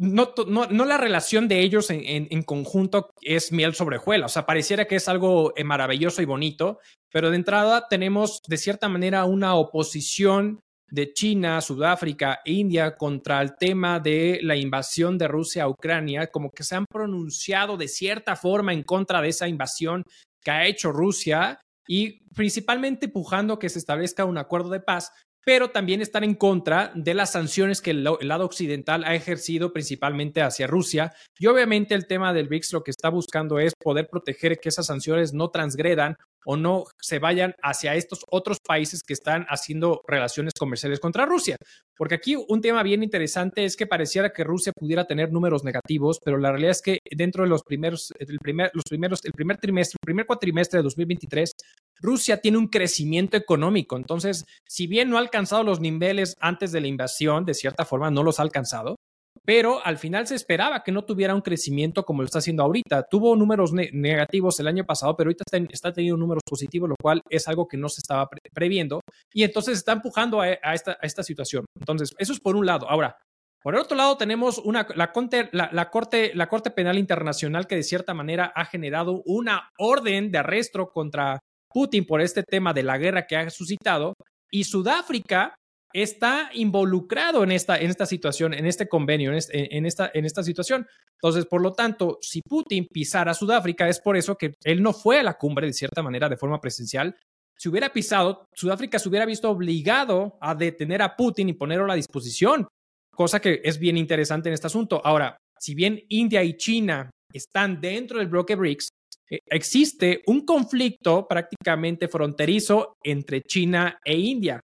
no, 0.00 0.32
no, 0.46 0.84
la 0.86 0.96
relación 0.96 1.46
de 1.46 1.60
ellos 1.60 1.90
en, 1.90 2.42
conjunto 2.44 3.10
es 3.20 3.52
miel 3.52 3.74
sobre 3.74 3.98
hojuela. 3.98 4.24
O 4.24 4.28
sea, 4.30 4.46
pareciera 4.46 4.86
que 4.86 4.96
es 4.96 5.08
algo 5.08 5.52
eh, 5.56 5.62
maravilloso 5.62 6.22
y 6.22 6.24
bonito, 6.24 6.78
pero 7.12 7.28
de 7.28 7.36
entrada 7.36 7.86
tenemos 7.86 8.40
de 8.48 8.56
cierta 8.56 8.88
manera 8.88 9.26
una 9.26 9.54
oposición 9.56 10.60
de 10.88 11.12
China, 11.12 11.60
Sudáfrica 11.60 12.40
e 12.46 12.52
India 12.52 12.96
contra 12.96 13.42
el 13.42 13.56
tema 13.58 14.00
de 14.00 14.40
la 14.42 14.56
invasión 14.56 15.18
de 15.18 15.28
Rusia 15.28 15.64
a 15.64 15.68
Ucrania, 15.68 16.28
como 16.28 16.50
que 16.50 16.64
se 16.64 16.76
han 16.76 16.86
pronunciado 16.86 17.76
de 17.76 17.86
cierta 17.86 18.36
forma 18.36 18.72
en 18.72 18.84
contra 18.84 19.20
de 19.20 19.28
esa 19.28 19.48
invasión 19.48 20.02
que 20.42 20.50
ha 20.50 20.64
hecho 20.64 20.92
Rusia 20.92 21.60
y 21.86 22.24
principalmente 22.34 23.06
empujando 23.06 23.58
que 23.58 23.68
se 23.68 23.78
establezca 23.78 24.24
un 24.24 24.38
acuerdo 24.38 24.70
de 24.70 24.80
paz, 24.80 25.12
pero 25.44 25.70
también 25.70 26.00
están 26.00 26.24
en 26.24 26.34
contra 26.34 26.92
de 26.94 27.14
las 27.14 27.32
sanciones 27.32 27.80
que 27.80 27.90
el, 27.90 28.04
lado 28.04 28.44
occidental 28.44 29.04
ha 29.04 29.14
ejercido 29.14 29.72
principalmente 29.72 30.42
hacia 30.42 30.66
Rusia. 30.66 31.12
Y 31.38 31.46
obviamente 31.46 31.94
el 31.94 32.06
tema 32.06 32.32
del 32.32 32.48
BRICS 32.48 32.74
lo 32.74 32.82
que 32.82 32.90
está 32.90 33.08
buscando 33.08 33.58
es 33.58 33.72
poder 33.74 34.08
proteger 34.08 34.58
que 34.58 34.68
esas 34.68 34.86
sanciones 34.86 35.32
no 35.32 35.50
transgredan 35.50 36.16
o 36.44 36.56
no 36.56 36.84
se 37.00 37.18
vayan 37.18 37.54
hacia 37.62 37.94
estos 37.94 38.24
otros 38.30 38.58
países 38.60 39.02
que 39.02 39.12
están 39.12 39.44
haciendo 39.48 40.02
relaciones 40.06 40.54
comerciales 40.58 41.00
contra 41.00 41.26
Rusia. 41.26 41.56
Porque 41.96 42.14
aquí 42.14 42.36
un 42.48 42.60
tema 42.60 42.82
bien 42.82 43.02
interesante 43.02 43.64
es 43.64 43.76
que 43.76 43.86
pareciera 43.86 44.32
que 44.32 44.44
Rusia 44.44 44.72
pudiera 44.74 45.04
tener 45.04 45.32
números 45.32 45.64
negativos, 45.64 46.18
pero 46.24 46.38
la 46.38 46.50
realidad 46.50 46.72
es 46.72 46.82
que 46.82 46.98
dentro 47.10 47.44
de 47.44 47.50
los 47.50 47.62
primeros, 47.62 48.12
el 48.18 48.38
primer, 48.38 48.70
los 48.72 48.84
primeros, 48.84 49.24
el 49.24 49.32
primer 49.32 49.58
trimestre, 49.58 49.96
el 50.00 50.06
primer 50.06 50.26
cuatrimestre 50.26 50.78
de 50.78 50.84
2023, 50.84 51.52
Rusia 52.00 52.40
tiene 52.40 52.58
un 52.58 52.68
crecimiento 52.68 53.36
económico. 53.36 53.96
Entonces, 53.96 54.46
si 54.66 54.86
bien 54.86 55.10
no 55.10 55.16
ha 55.16 55.20
alcanzado 55.20 55.62
los 55.64 55.80
niveles 55.80 56.36
antes 56.40 56.72
de 56.72 56.80
la 56.80 56.88
invasión, 56.88 57.44
de 57.44 57.54
cierta 57.54 57.84
forma 57.84 58.10
no 58.10 58.22
los 58.22 58.38
ha 58.40 58.42
alcanzado, 58.42 58.96
pero 59.44 59.84
al 59.84 59.98
final 59.98 60.26
se 60.26 60.34
esperaba 60.34 60.82
que 60.82 60.92
no 60.92 61.04
tuviera 61.04 61.34
un 61.34 61.40
crecimiento 61.40 62.04
como 62.04 62.22
lo 62.22 62.26
está 62.26 62.38
haciendo 62.38 62.62
ahorita. 62.62 63.04
Tuvo 63.04 63.34
números 63.36 63.72
negativos 63.72 64.60
el 64.60 64.68
año 64.68 64.84
pasado, 64.84 65.16
pero 65.16 65.28
ahorita 65.28 65.44
está, 65.72 65.92
teniendo 65.92 66.18
números 66.18 66.42
positivos, 66.44 66.88
lo 66.88 66.96
cual 67.00 67.22
es 67.28 67.48
algo 67.48 67.66
que 67.66 67.76
no 67.76 67.88
se 67.88 68.00
estaba 68.00 68.28
previendo 68.52 69.00
y 69.32 69.42
entonces 69.42 69.78
está 69.78 69.92
empujando 69.92 70.40
a, 70.40 70.50
esta, 70.52 71.22
situación. 71.22 71.64
Entonces, 71.78 72.14
eso 72.18 72.32
es 72.32 72.40
por 72.40 72.56
un 72.56 72.66
lado. 72.66 72.88
Ahora, 72.88 73.16
por 73.62 73.74
el 73.74 73.80
otro 73.80 73.96
lado, 73.96 74.16
tenemos 74.16 74.62
la 74.94 75.12
Corte 75.12 76.70
Penal 76.74 76.98
Internacional 76.98 77.66
que 77.66 77.76
de 77.76 77.82
cierta 77.82 78.14
manera 78.14 78.52
ha 78.54 78.64
generado 78.64 79.22
una 79.26 79.70
orden 79.78 80.30
de 80.30 80.38
arresto 80.38 80.90
contra 80.90 81.40
Putin 81.72 82.04
por 82.04 82.20
este 82.20 82.42
tema 82.42 82.72
de 82.72 82.82
la 82.82 82.98
guerra 82.98 83.26
que 83.26 83.36
ha 83.36 83.50
suscitado 83.50 84.14
y 84.50 84.64
Sudáfrica 84.64 85.54
está 85.92 86.50
involucrado 86.54 87.42
en 87.42 87.52
esta, 87.52 87.78
en 87.78 87.90
esta 87.90 88.06
situación, 88.06 88.54
en 88.54 88.66
este 88.66 88.88
convenio, 88.88 89.32
en, 89.32 89.86
esta, 89.86 90.10
en 90.14 90.24
esta 90.24 90.42
situación. 90.42 90.86
Entonces, 91.14 91.46
por 91.46 91.60
lo 91.60 91.72
tanto, 91.72 92.18
si 92.20 92.40
Putin 92.42 92.86
pisara 92.90 93.34
Sudáfrica, 93.34 93.88
es 93.88 94.00
por 94.00 94.16
eso 94.16 94.36
que 94.36 94.54
él 94.64 94.82
no 94.82 94.92
fue 94.92 95.20
a 95.20 95.22
la 95.22 95.34
cumbre 95.34 95.66
de 95.66 95.72
cierta 95.72 96.02
manera 96.02 96.28
de 96.28 96.36
forma 96.36 96.60
presencial. 96.60 97.16
Si 97.58 97.68
hubiera 97.68 97.92
pisado, 97.92 98.46
Sudáfrica 98.54 98.98
se 98.98 99.08
hubiera 99.08 99.26
visto 99.26 99.50
obligado 99.50 100.38
a 100.40 100.54
detener 100.54 101.02
a 101.02 101.16
Putin 101.16 101.48
y 101.48 101.54
ponerlo 101.54 101.84
a 101.84 101.88
la 101.88 101.94
disposición, 101.94 102.66
cosa 103.14 103.40
que 103.40 103.60
es 103.64 103.78
bien 103.78 103.96
interesante 103.98 104.48
en 104.48 104.54
este 104.54 104.68
asunto. 104.68 105.02
Ahora, 105.04 105.36
si 105.58 105.74
bien 105.74 106.02
India 106.08 106.42
y 106.42 106.56
China 106.56 107.10
están 107.32 107.80
dentro 107.80 108.18
del 108.18 108.28
bloque 108.28 108.54
BRICS, 108.54 108.88
existe 109.28 110.22
un 110.26 110.44
conflicto 110.44 111.26
prácticamente 111.28 112.08
fronterizo 112.08 112.94
entre 113.02 113.42
China 113.42 113.98
e 114.04 114.18
India. 114.18 114.60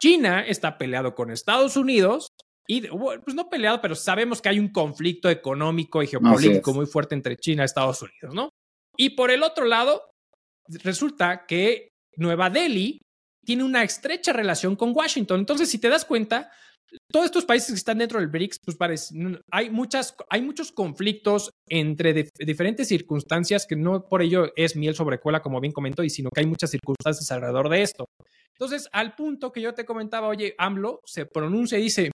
China 0.00 0.46
está 0.46 0.76
peleado 0.78 1.14
con 1.14 1.30
Estados 1.30 1.76
Unidos 1.76 2.28
y, 2.68 2.82
pues 2.88 3.34
no 3.34 3.48
peleado, 3.48 3.80
pero 3.80 3.94
sabemos 3.94 4.42
que 4.42 4.48
hay 4.48 4.58
un 4.58 4.70
conflicto 4.70 5.30
económico 5.30 6.02
y 6.02 6.06
geopolítico 6.06 6.74
muy 6.74 6.86
fuerte 6.86 7.14
entre 7.14 7.36
China 7.36 7.62
y 7.62 7.66
Estados 7.66 8.02
Unidos, 8.02 8.34
¿no? 8.34 8.50
Y 8.96 9.10
por 9.10 9.30
el 9.30 9.42
otro 9.42 9.66
lado, 9.66 10.02
resulta 10.68 11.46
que 11.46 11.90
Nueva 12.16 12.50
Delhi 12.50 13.00
tiene 13.44 13.62
una 13.62 13.84
estrecha 13.84 14.32
relación 14.32 14.74
con 14.74 14.92
Washington. 14.94 15.40
Entonces, 15.40 15.70
si 15.70 15.78
te 15.78 15.88
das 15.88 16.04
cuenta, 16.04 16.50
todos 17.10 17.26
estos 17.26 17.44
países 17.44 17.68
que 17.68 17.76
están 17.76 17.98
dentro 17.98 18.20
del 18.20 18.28
BRICS, 18.28 18.58
pues 18.64 18.76
parece, 18.76 19.14
hay, 19.50 19.70
muchas, 19.70 20.14
hay 20.28 20.42
muchos 20.42 20.72
conflictos 20.72 21.50
entre 21.68 22.30
diferentes 22.38 22.88
circunstancias 22.88 23.66
que 23.66 23.76
no 23.76 24.04
por 24.04 24.22
ello 24.22 24.52
es 24.56 24.76
miel 24.76 24.94
sobre 24.94 25.18
cola, 25.18 25.42
como 25.42 25.60
bien 25.60 25.72
comentó, 25.72 26.02
y 26.02 26.10
sino 26.10 26.30
que 26.30 26.40
hay 26.40 26.46
muchas 26.46 26.70
circunstancias 26.70 27.30
alrededor 27.30 27.68
de 27.68 27.82
esto. 27.82 28.06
Entonces, 28.52 28.88
al 28.92 29.14
punto 29.14 29.52
que 29.52 29.60
yo 29.60 29.74
te 29.74 29.84
comentaba, 29.84 30.28
oye, 30.28 30.54
AMLO 30.58 31.00
se 31.04 31.26
pronuncia 31.26 31.78
y 31.78 31.82
dice, 31.82 32.10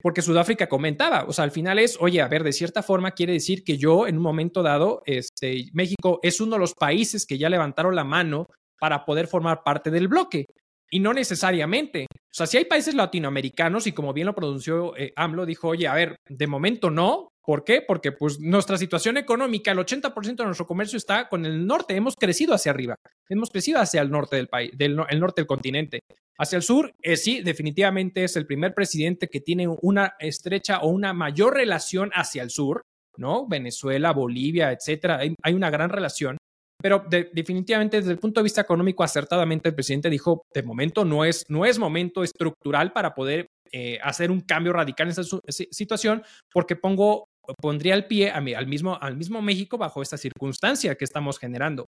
porque 0.00 0.22
Sudáfrica 0.22 0.68
comentaba, 0.68 1.24
o 1.24 1.32
sea, 1.32 1.44
al 1.44 1.50
final 1.50 1.78
es, 1.78 1.96
oye, 2.00 2.20
a 2.20 2.28
ver, 2.28 2.44
de 2.44 2.52
cierta 2.52 2.82
forma 2.82 3.12
quiere 3.12 3.32
decir 3.32 3.64
que 3.64 3.78
yo 3.78 4.06
en 4.06 4.18
un 4.18 4.22
momento 4.22 4.62
dado, 4.62 5.02
este, 5.06 5.70
México 5.72 6.20
es 6.22 6.40
uno 6.40 6.56
de 6.56 6.60
los 6.60 6.74
países 6.74 7.26
que 7.26 7.38
ya 7.38 7.48
levantaron 7.48 7.94
la 7.94 8.04
mano 8.04 8.46
para 8.78 9.04
poder 9.04 9.26
formar 9.28 9.62
parte 9.62 9.90
del 9.90 10.08
bloque. 10.08 10.46
Y 10.94 11.00
no 11.00 11.12
necesariamente. 11.12 12.06
O 12.12 12.16
sea, 12.30 12.46
si 12.46 12.56
hay 12.56 12.66
países 12.66 12.94
latinoamericanos 12.94 13.88
y 13.88 13.92
como 13.92 14.12
bien 14.12 14.28
lo 14.28 14.34
pronunció 14.36 14.96
eh, 14.96 15.12
AMLO, 15.16 15.44
dijo, 15.44 15.66
oye, 15.66 15.88
a 15.88 15.94
ver, 15.94 16.14
de 16.28 16.46
momento 16.46 16.88
no. 16.88 17.30
¿Por 17.42 17.64
qué? 17.64 17.82
Porque 17.82 18.12
pues 18.12 18.38
nuestra 18.38 18.78
situación 18.78 19.16
económica, 19.16 19.72
el 19.72 19.78
80% 19.78 20.36
de 20.36 20.44
nuestro 20.44 20.68
comercio 20.68 20.96
está 20.96 21.28
con 21.28 21.46
el 21.46 21.66
norte. 21.66 21.96
Hemos 21.96 22.14
crecido 22.14 22.54
hacia 22.54 22.70
arriba. 22.70 22.94
Hemos 23.28 23.50
crecido 23.50 23.80
hacia 23.80 24.02
el 24.02 24.10
norte 24.12 24.36
del 24.36 24.46
país, 24.46 24.70
del 24.76 24.96
el 25.10 25.18
norte 25.18 25.40
del 25.40 25.48
continente. 25.48 25.98
Hacia 26.38 26.58
el 26.58 26.62
sur, 26.62 26.92
eh, 27.02 27.16
sí, 27.16 27.42
definitivamente 27.42 28.22
es 28.22 28.36
el 28.36 28.46
primer 28.46 28.72
presidente 28.72 29.26
que 29.26 29.40
tiene 29.40 29.66
una 29.82 30.14
estrecha 30.20 30.78
o 30.78 30.90
una 30.90 31.12
mayor 31.12 31.54
relación 31.54 32.12
hacia 32.14 32.44
el 32.44 32.50
sur, 32.50 32.82
¿no? 33.16 33.48
Venezuela, 33.48 34.12
Bolivia, 34.12 34.70
etcétera. 34.70 35.18
hay 35.42 35.54
una 35.54 35.70
gran 35.70 35.90
relación. 35.90 36.38
Pero 36.80 37.04
definitivamente 37.08 37.98
desde 37.98 38.12
el 38.12 38.18
punto 38.18 38.40
de 38.40 38.44
vista 38.44 38.60
económico, 38.60 39.02
acertadamente 39.02 39.68
el 39.68 39.74
presidente 39.74 40.10
dijo, 40.10 40.42
de 40.52 40.62
momento 40.62 41.04
no 41.04 41.24
es, 41.24 41.44
no 41.48 41.64
es 41.64 41.78
momento 41.78 42.22
estructural 42.22 42.92
para 42.92 43.14
poder 43.14 43.48
eh, 43.72 43.98
hacer 44.02 44.30
un 44.30 44.40
cambio 44.40 44.72
radical 44.72 45.06
en 45.08 45.10
esta 45.10 45.22
situación, 45.70 46.22
porque 46.52 46.76
pongo, 46.76 47.28
pondría 47.60 47.94
el 47.94 48.06
pie 48.06 48.30
a 48.30 48.36
al, 48.36 48.66
mismo, 48.66 48.98
al 49.00 49.16
mismo 49.16 49.40
México 49.42 49.78
bajo 49.78 50.02
esta 50.02 50.18
circunstancia 50.18 50.94
que 50.94 51.04
estamos 51.04 51.38
generando. 51.38 51.86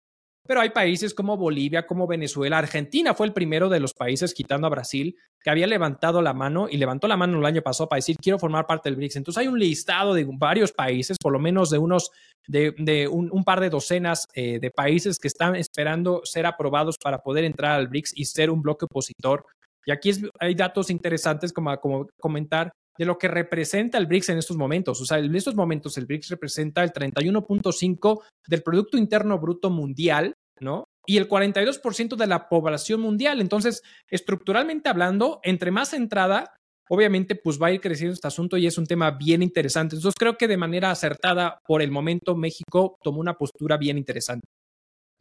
Pero 0.46 0.60
hay 0.60 0.72
países 0.72 1.14
como 1.14 1.38
Bolivia, 1.38 1.88
como 1.88 2.06
Venezuela, 2.06 2.58
Argentina 2.58 3.14
fue 3.14 3.28
el 3.28 3.34
primero 3.34 3.70
de 3.70 3.80
los 3.80 3.94
países, 3.94 4.34
quitando 4.34 4.68
a 4.68 4.70
Brasil, 4.70 5.16
que 5.42 5.50
había 5.50 5.68
levantado 5.68 6.22
la 6.22 6.34
mano 6.34 6.68
y 6.70 6.76
levantó 6.76 7.08
la 7.08 7.16
mano 7.16 7.40
el 7.40 7.46
año 7.46 7.62
pasado 7.62 7.88
para 7.88 8.00
decir 8.00 8.18
quiero 8.22 8.40
formar 8.40 8.68
parte 8.68 8.90
del 8.90 8.98
BRICS. 8.98 9.18
Entonces 9.18 9.40
hay 9.40 9.48
un 9.48 9.58
listado 9.58 10.14
de 10.14 10.28
varios 10.38 10.74
países, 10.74 11.18
por 11.18 11.32
lo 11.32 11.40
menos 11.40 11.70
de 11.70 11.78
unos, 11.78 12.12
de, 12.46 13.08
un, 13.10 13.44
par 13.46 13.62
de 13.62 13.70
docenas 13.70 14.28
eh, 14.34 14.60
de 14.60 14.70
países 14.70 15.18
que 15.18 15.30
están 15.30 15.56
esperando 15.56 16.22
ser 16.26 16.46
aprobados 16.46 16.98
para 16.98 17.20
poder 17.20 17.46
entrar 17.46 17.72
al 17.80 17.88
BRICS 17.88 18.12
y 18.16 18.26
ser 18.26 18.50
un 18.50 18.62
bloque 18.62 18.86
opositor. 18.86 19.46
Y 19.86 19.92
aquí 19.92 20.12
hay 20.40 20.56
datos 20.56 20.90
interesantes 20.90 21.54
como 21.54 22.08
comentar 22.20 22.74
de 22.98 23.06
lo 23.06 23.18
que 23.18 23.28
representa 23.28 23.98
el 23.98 24.06
BRICS 24.06 24.30
en 24.30 24.38
estos 24.38 24.58
momentos. 24.58 25.02
O 25.02 25.06
sea, 25.06 25.20
en 25.20 25.36
estos 25.36 25.56
momentos 25.56 25.98
el 25.98 26.06
BRICS 26.06 26.30
representa 26.30 26.84
el 26.84 26.92
31.5 26.92 28.22
del 28.48 28.64
Producto 28.64 28.98
Interno 28.98 29.40
Bruto 29.40 29.70
Mundial, 29.70 30.34
¿no? 30.60 30.86
Y 31.06 31.18
el 31.18 31.28
42% 31.28 32.16
de 32.16 32.28
la 32.28 32.48
población 32.48 33.02
mundial. 33.02 33.42
Entonces, 33.42 33.82
estructuralmente 34.10 34.90
hablando, 34.90 35.40
entre 35.44 35.72
más 35.72 35.94
entrada, 35.94 36.54
obviamente 36.90 37.36
pues 37.36 37.62
va 37.62 37.68
a 37.68 37.72
ir 37.72 37.82
creciendo 37.82 38.14
este 38.14 38.28
asunto 38.28 38.58
y 38.58 38.68
es 38.68 38.78
un 38.78 38.86
tema 38.86 39.12
bien 39.12 39.42
interesante. 39.42 39.96
Entonces 39.96 40.18
creo 40.18 40.38
que 40.38 40.48
de 40.48 40.58
manera 40.58 40.92
acertada, 40.92 41.60
por 41.66 41.82
el 41.82 41.92
momento, 41.92 42.36
México 42.36 42.98
tomó 43.02 43.20
una 43.20 43.38
postura 43.38 43.78
bien 43.78 43.98
interesante. 43.98 44.46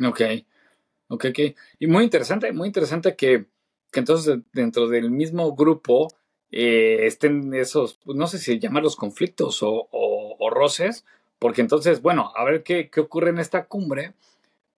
Ok, 0.04 0.20
ok, 1.08 1.26
ok. 1.30 1.38
Y 1.78 1.86
muy 1.86 2.04
interesante, 2.04 2.52
muy 2.52 2.68
interesante 2.68 3.16
que, 3.16 3.46
que 3.90 4.00
entonces 4.00 4.38
dentro 4.52 4.88
del 4.88 5.10
mismo 5.10 5.54
grupo 5.54 6.08
eh, 6.52 7.06
estén 7.06 7.54
esos, 7.54 7.98
pues, 8.04 8.16
no 8.16 8.26
sé 8.26 8.38
si 8.38 8.58
llamarlos 8.58 8.96
conflictos 8.96 9.60
o, 9.62 9.88
roces, 10.50 11.06
porque 11.38 11.62
entonces, 11.62 12.02
bueno, 12.02 12.30
a 12.36 12.44
ver 12.44 12.62
qué, 12.62 12.90
qué 12.90 13.00
ocurre 13.00 13.30
en 13.30 13.38
esta 13.38 13.64
cumbre, 13.64 14.12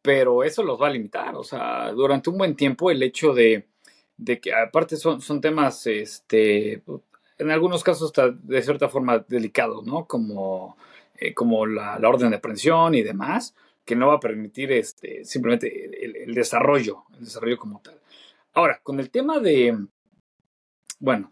pero 0.04 0.44
eso 0.44 0.62
los 0.64 0.80
va 0.80 0.88
a 0.88 0.92
limitar, 0.92 1.36
o 1.36 1.44
sea, 1.44 1.92
durante 1.94 2.30
un 2.30 2.38
buen 2.38 2.56
tiempo 2.56 2.92
el 2.92 3.02
hecho 3.02 3.34
de, 3.34 3.68
de 4.18 4.40
que 4.40 4.54
aparte 4.54 4.98
son, 4.98 5.22
son 5.22 5.42
temas, 5.42 5.88
este, 5.88 6.84
en 7.38 7.52
algunos 7.52 7.84
casos 7.84 8.14
de 8.44 8.62
cierta 8.62 8.90
forma 8.90 9.26
delicados, 9.28 9.86
¿no? 9.86 10.06
Como, 10.06 10.78
eh, 11.18 11.34
como 11.34 11.66
la, 11.66 11.98
orden 12.04 12.30
de 12.30 12.38
aprehensión 12.38 12.96
y 12.96 13.02
demás, 13.02 13.56
que 13.86 13.96
no 13.96 14.08
va 14.08 14.16
a 14.16 14.20
permitir 14.20 14.72
este, 14.72 15.26
simplemente 15.26 16.06
el, 16.06 16.16
el 16.18 16.34
desarrollo, 16.36 17.06
el 17.18 17.26
desarrollo 17.26 17.58
como 17.58 17.82
tal. 17.82 18.00
Ahora, 18.54 18.80
con 18.84 19.00
el 19.00 19.10
tema 19.10 19.40
de, 19.40 19.78
bueno, 21.00 21.32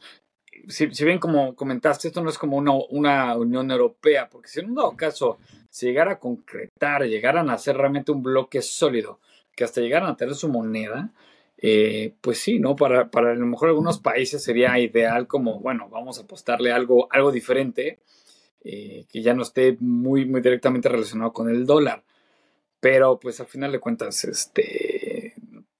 si, 0.68 0.88
bien 0.88 1.20
como 1.20 1.56
comentaste, 1.56 2.08
esto 2.08 2.22
no 2.22 2.30
es 2.30 2.38
como 2.38 2.58
una, 2.58 2.74
una, 2.90 3.38
Unión 3.38 3.72
Europea, 3.72 4.30
porque 4.30 4.48
si 4.48 4.60
en 4.60 4.70
un 4.70 4.76
dado 4.76 4.96
caso 4.96 5.38
se 5.70 5.88
llegara 5.88 6.14
a 6.14 6.20
concretar, 6.20 7.04
llegaran 7.04 7.50
a 7.50 7.58
ser 7.58 7.78
realmente 7.78 8.12
un 8.12 8.24
bloque 8.24 8.62
sólido, 8.62 9.20
que 9.56 9.64
hasta 9.64 9.82
llegaran 9.82 10.10
a 10.10 10.18
tener 10.18 10.36
su 10.36 10.50
moneda, 10.50 11.12
eh, 11.58 12.14
pues 12.22 12.40
sí, 12.40 12.60
¿no? 12.60 12.76
Para, 12.76 13.12
para 13.12 13.32
a 13.32 13.36
lo 13.36 13.46
mejor 13.46 13.70
algunos 13.70 14.00
países 14.00 14.44
sería 14.44 14.80
ideal 14.80 15.28
como, 15.28 15.60
bueno, 15.60 15.90
vamos 15.90 16.18
a 16.18 16.24
apostarle 16.24 16.72
algo, 16.72 17.08
algo 17.12 17.32
diferente, 17.32 18.00
eh, 18.64 19.06
que 19.10 19.22
ya 19.22 19.34
no 19.34 19.44
esté 19.44 19.78
muy, 19.80 20.26
muy 20.26 20.42
directamente 20.42 20.90
relacionado 20.90 21.34
con 21.34 21.50
el 21.50 21.66
dólar. 21.66 22.04
Pero 22.80 23.20
pues 23.20 23.40
al 23.40 23.46
final 23.46 23.72
de 23.72 23.80
cuentas, 23.80 24.24
este, 24.24 25.01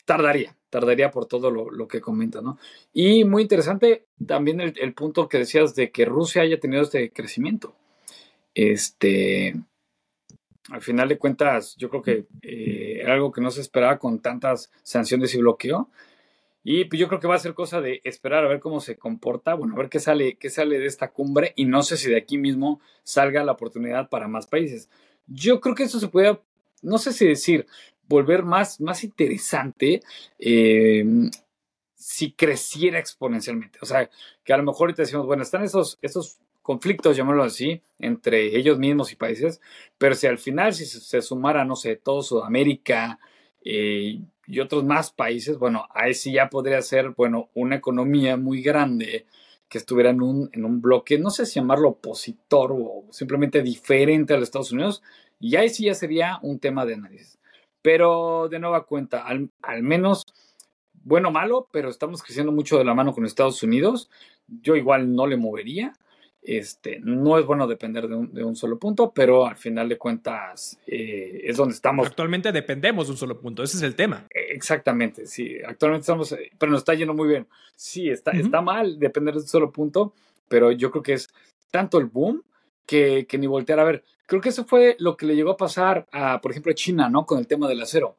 tardaría, 0.06 0.56
tardaría 0.70 1.12
por 1.12 1.26
todo 1.26 1.52
lo, 1.52 1.88
que 1.88 2.02
comenta, 2.02 2.42
¿no? 2.42 2.58
Y 2.94 3.24
muy 3.26 3.44
interesante 3.44 4.06
también 4.26 4.62
el, 4.62 4.94
punto 4.94 5.28
que 5.28 5.40
decías 5.40 5.76
de 5.76 5.92
que 5.92 6.06
Rusia 6.06 6.42
haya 6.42 6.60
tenido 6.60 6.82
este 6.84 7.12
crecimiento. 7.12 7.76
Este, 8.54 9.56
al 10.70 10.82
final 10.82 11.10
de 11.10 11.18
cuentas, 11.18 11.76
yo 11.78 11.90
creo 11.90 12.02
que 12.02 12.26
eh, 12.42 13.00
era 13.02 13.14
algo 13.14 13.32
que 13.32 13.42
no 13.42 13.52
se 13.52 13.62
esperaba 13.62 13.98
con 14.00 14.20
tantas 14.20 14.72
sanciones 14.84 15.34
y 15.36 15.40
bloqueo. 15.40 15.90
Y 16.64 16.86
pues 16.86 17.00
yo 17.00 17.08
creo 17.08 17.20
que 17.20 17.28
va 17.28 17.36
a 17.36 17.40
ser 17.40 17.54
cosa 17.56 17.82
de 17.82 18.02
esperar 18.04 18.46
a 18.46 18.48
ver 18.48 18.60
cómo 18.60 18.82
se 18.82 18.96
comporta, 18.96 19.56
bueno, 19.56 19.74
a 19.74 19.78
ver 19.78 19.90
qué 19.90 20.00
sale, 20.00 20.36
qué 20.36 20.50
sale 20.50 20.78
de 20.78 20.86
esta 20.86 21.10
cumbre 21.10 21.54
y 21.56 21.66
no 21.66 21.82
sé 21.82 21.98
si 21.98 22.10
de 22.10 22.18
aquí 22.18 22.38
mismo 22.38 22.80
salga 23.04 23.44
la 23.44 23.54
oportunidad 23.54 24.10
para 24.10 24.28
más 24.28 24.46
países. 24.46 24.90
Yo 25.26 25.60
creo 25.60 25.74
que 25.74 25.84
eso 25.84 26.00
se 26.00 26.08
puede, 26.08 26.40
no 26.84 27.00
sé 27.00 27.14
si 27.14 27.26
decir, 27.26 27.66
volver 28.08 28.44
más, 28.44 28.82
más 28.82 29.04
interesante 29.04 30.02
eh, 30.40 31.06
si 31.96 32.32
creciera 32.34 33.00
exponencialmente. 33.00 33.80
O 33.82 33.86
sea, 33.86 34.10
que 34.44 34.54
a 34.54 34.58
lo 34.58 34.64
mejor 34.64 34.88
ahorita 34.88 35.04
decimos, 35.04 35.26
bueno, 35.26 35.44
están 35.44 35.64
esos, 35.64 36.00
esos 36.02 36.40
conflictos, 36.62 37.16
llamémoslo 37.16 37.44
así, 37.44 37.82
entre 38.00 38.58
ellos 38.58 38.78
mismos 38.78 39.12
y 39.12 39.16
países, 39.16 39.62
pero 39.98 40.16
si 40.16 40.28
al 40.28 40.38
final 40.38 40.74
si 40.74 40.86
se, 40.86 41.22
sumara, 41.22 41.66
no 41.66 41.76
sé, 41.76 41.96
todo 41.96 42.22
Sudamérica 42.22 43.20
eh, 43.64 44.20
y 44.48 44.60
otros 44.60 44.84
más 44.84 45.12
países, 45.12 45.58
bueno, 45.58 45.88
ahí 45.94 46.14
sí 46.14 46.34
ya 46.34 46.50
podría 46.50 46.82
ser, 46.82 47.12
bueno, 47.12 47.50
una 47.54 47.76
economía 47.76 48.38
muy 48.38 48.62
grande 48.62 49.26
que 49.70 49.78
estuviera 49.78 50.10
en 50.10 50.22
un, 50.22 50.50
en 50.54 50.66
un 50.66 50.82
bloque, 50.82 51.18
no 51.18 51.30
sé 51.30 51.46
si 51.46 51.60
llamarlo 51.60 51.90
opositor 51.90 52.74
o 52.74 53.06
simplemente 53.12 53.62
diferente 53.62 54.34
a 54.34 54.38
los 54.38 54.48
Estados 54.50 54.72
Unidos, 54.72 55.02
y 55.40 55.56
ahí 55.56 55.70
sí 55.70 55.86
ya 55.86 55.96
sería 55.96 56.40
un 56.42 56.60
tema 56.60 56.86
de 56.86 56.96
análisis. 56.96 57.40
Pero 57.82 58.48
de 58.50 58.60
nueva 58.60 58.86
cuenta, 58.86 59.26
al, 59.26 59.50
menos, 59.84 60.26
bueno 61.04 61.30
o 61.30 61.32
malo, 61.32 61.68
pero 61.72 61.90
estamos 61.90 62.22
creciendo 62.22 62.52
mucho 62.52 62.78
de 62.78 62.86
la 62.86 62.94
mano 62.94 63.14
con 63.14 63.26
Estados 63.26 63.64
Unidos. 63.64 64.10
Yo 64.48 64.76
igual 64.76 65.16
no 65.16 65.28
le 65.28 65.38
movería. 65.38 65.94
Este, 66.44 67.00
no 67.00 67.38
es 67.38 67.46
bueno 67.46 67.68
depender 67.68 68.08
de 68.08 68.16
un, 68.16 68.34
de 68.34 68.44
un 68.44 68.56
solo 68.56 68.80
punto, 68.80 69.12
pero 69.14 69.46
al 69.46 69.58
final 69.58 69.88
de 69.88 70.00
cuentas 70.00 70.80
eh, 70.88 71.42
es 71.44 71.56
donde 71.56 71.76
estamos. 71.76 72.08
Actualmente 72.08 72.52
dependemos 72.52 73.06
de 73.06 73.12
un 73.12 73.18
solo 73.18 73.40
punto, 73.40 73.62
ese 73.62 73.78
es 73.78 73.84
el 73.84 73.96
tema. 73.96 74.26
Exactamente, 74.32 75.28
sí, 75.28 75.58
actualmente 75.64 76.02
estamos, 76.02 76.32
eh, 76.32 76.52
pero 76.58 76.72
nos 76.72 76.82
está 76.82 76.96
yendo 76.96 77.14
muy 77.14 77.28
bien. 77.28 77.48
Sí, 77.76 78.10
está, 78.10 78.32
está 78.32 78.60
mal 78.60 78.98
depender 78.98 79.36
de 79.36 79.42
un 79.42 79.48
solo 79.48 79.72
punto, 79.72 80.14
pero 80.48 80.72
yo 80.72 80.90
creo 80.90 81.04
que 81.04 81.14
es 81.14 81.30
tanto 81.70 82.00
el 82.00 82.08
boom 82.08 82.42
que, 82.86 83.26
que, 83.28 83.38
ni 83.38 83.48
voltear 83.48 83.80
a 83.80 83.84
ver. 83.84 84.04
Creo 84.26 84.42
que 84.42 84.50
eso 84.50 84.66
fue 84.66 84.96
lo 85.00 85.18
que 85.18 85.26
le 85.26 85.36
llegó 85.36 85.52
a 85.52 85.58
pasar 85.58 86.08
a, 86.12 86.42
por 86.42 86.52
ejemplo, 86.52 86.72
a 86.72 86.76
China, 86.76 87.10
¿no? 87.10 87.26
Con 87.26 87.40
el 87.40 87.48
tema 87.48 87.68
del 87.68 87.82
acero. 87.82 88.18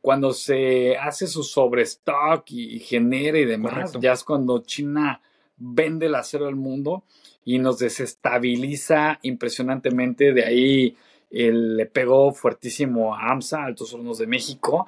Cuando 0.00 0.32
se 0.32 0.96
hace 0.96 1.26
su 1.26 1.42
sobrestock 1.42 2.50
y, 2.50 2.78
genera 2.80 3.38
y 3.38 3.44
demás, 3.44 3.92
ya 4.00 4.12
es 4.12 4.24
cuando 4.24 4.62
China 4.62 5.20
vende 5.58 6.06
el 6.06 6.14
acero 6.14 6.46
al 6.46 6.56
mundo 6.56 7.04
y 7.44 7.58
nos 7.58 7.78
desestabiliza 7.78 9.18
impresionantemente. 9.22 10.32
De 10.32 10.44
ahí 10.44 10.96
le 11.30 11.86
pegó 11.86 12.32
fuertísimo 12.32 13.14
a 13.14 13.30
AMSA, 13.30 13.64
Altos 13.64 13.92
Hornos 13.92 14.18
de 14.18 14.26
México, 14.26 14.86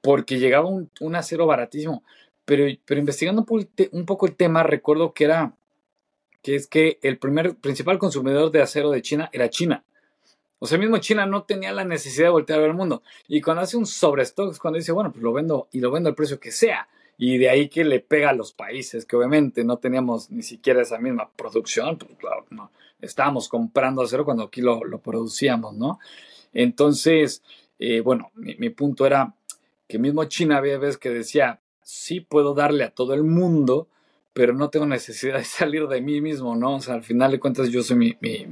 porque 0.00 0.38
llegaba 0.38 0.66
un, 0.66 0.90
un 1.00 1.14
acero 1.14 1.46
baratísimo. 1.46 2.02
Pero, 2.44 2.64
pero 2.84 3.00
investigando 3.00 3.44
un 3.92 4.06
poco 4.06 4.26
el 4.26 4.34
tema, 4.34 4.62
recuerdo 4.62 5.12
que 5.12 5.24
era 5.24 5.54
que 6.42 6.56
es 6.56 6.66
que 6.66 6.98
el 7.02 7.18
primer 7.18 7.54
principal 7.54 7.98
consumidor 7.98 8.50
de 8.50 8.62
acero 8.62 8.90
de 8.90 9.02
China 9.02 9.30
era 9.32 9.48
China. 9.48 9.84
O 10.58 10.66
sea, 10.66 10.78
mismo 10.78 10.98
China 10.98 11.26
no 11.26 11.42
tenía 11.42 11.72
la 11.72 11.84
necesidad 11.84 12.26
de 12.26 12.30
voltear 12.32 12.58
a 12.58 12.62
ver 12.62 12.70
el 12.70 12.76
mundo. 12.76 13.02
Y 13.26 13.40
cuando 13.40 13.62
hace 13.62 13.76
un 13.76 13.86
sobrestock 13.86 14.52
es 14.52 14.58
cuando 14.58 14.78
dice, 14.78 14.92
bueno, 14.92 15.10
pues 15.10 15.22
lo 15.22 15.32
vendo 15.32 15.68
y 15.72 15.80
lo 15.80 15.90
vendo 15.90 16.08
al 16.08 16.14
precio 16.14 16.38
que 16.38 16.52
sea. 16.52 16.88
Y 17.18 17.38
de 17.38 17.50
ahí 17.50 17.68
que 17.68 17.84
le 17.84 18.00
pega 18.00 18.30
a 18.30 18.32
los 18.32 18.52
países, 18.52 19.04
que 19.04 19.16
obviamente 19.16 19.64
no 19.64 19.78
teníamos 19.78 20.30
ni 20.30 20.42
siquiera 20.42 20.82
esa 20.82 20.98
misma 20.98 21.30
producción, 21.34 21.98
pues 21.98 22.12
claro, 22.16 22.46
no. 22.50 22.70
Estábamos 23.00 23.48
comprando 23.48 24.02
acero 24.02 24.24
cuando 24.24 24.44
aquí 24.44 24.60
lo, 24.60 24.80
producíamos, 25.00 25.74
¿no? 25.74 25.98
Entonces, 26.52 27.42
eh, 27.78 28.00
bueno, 28.00 28.30
mi, 28.34 28.54
mi, 28.56 28.70
punto 28.70 29.04
era 29.04 29.34
que 29.88 29.98
mismo 29.98 30.24
China 30.26 30.58
había 30.58 30.78
veces 30.78 30.96
que 30.96 31.10
decía, 31.10 31.60
sí 31.82 32.20
puedo 32.20 32.54
darle 32.54 32.84
a 32.84 32.90
todo 32.90 33.14
el 33.14 33.24
mundo, 33.24 33.88
pero 34.32 34.54
no 34.54 34.70
tengo 34.70 34.86
necesidad 34.86 35.38
de 35.38 35.44
salir 35.44 35.86
de 35.88 36.00
mí 36.00 36.20
mismo, 36.20 36.56
¿no? 36.56 36.76
O 36.76 36.80
sea, 36.80 36.94
al 36.94 37.04
final 37.04 37.32
de 37.32 37.40
cuentas 37.40 37.68
yo 37.70 37.82
soy 37.82 37.96
mi, 37.96 38.16
mi, 38.20 38.46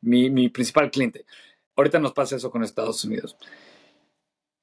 mi, 0.00 0.30
mi 0.30 0.48
principal 0.48 0.90
cliente. 0.90 1.24
Ahorita 1.76 1.98
nos 1.98 2.12
pasa 2.12 2.36
eso 2.36 2.50
con 2.50 2.62
Estados 2.62 3.04
Unidos. 3.04 3.36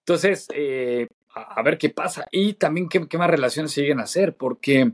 Entonces, 0.09 0.47
eh, 0.55 1.07
a, 1.35 1.61
ver 1.61 1.77
qué 1.77 1.91
pasa 1.91 2.27
y 2.31 2.53
también 2.53 2.89
qué, 2.89 3.07
qué 3.07 3.17
más 3.19 3.29
relaciones 3.29 3.71
siguen 3.71 3.99
a 3.99 4.03
hacer, 4.03 4.35
porque 4.35 4.93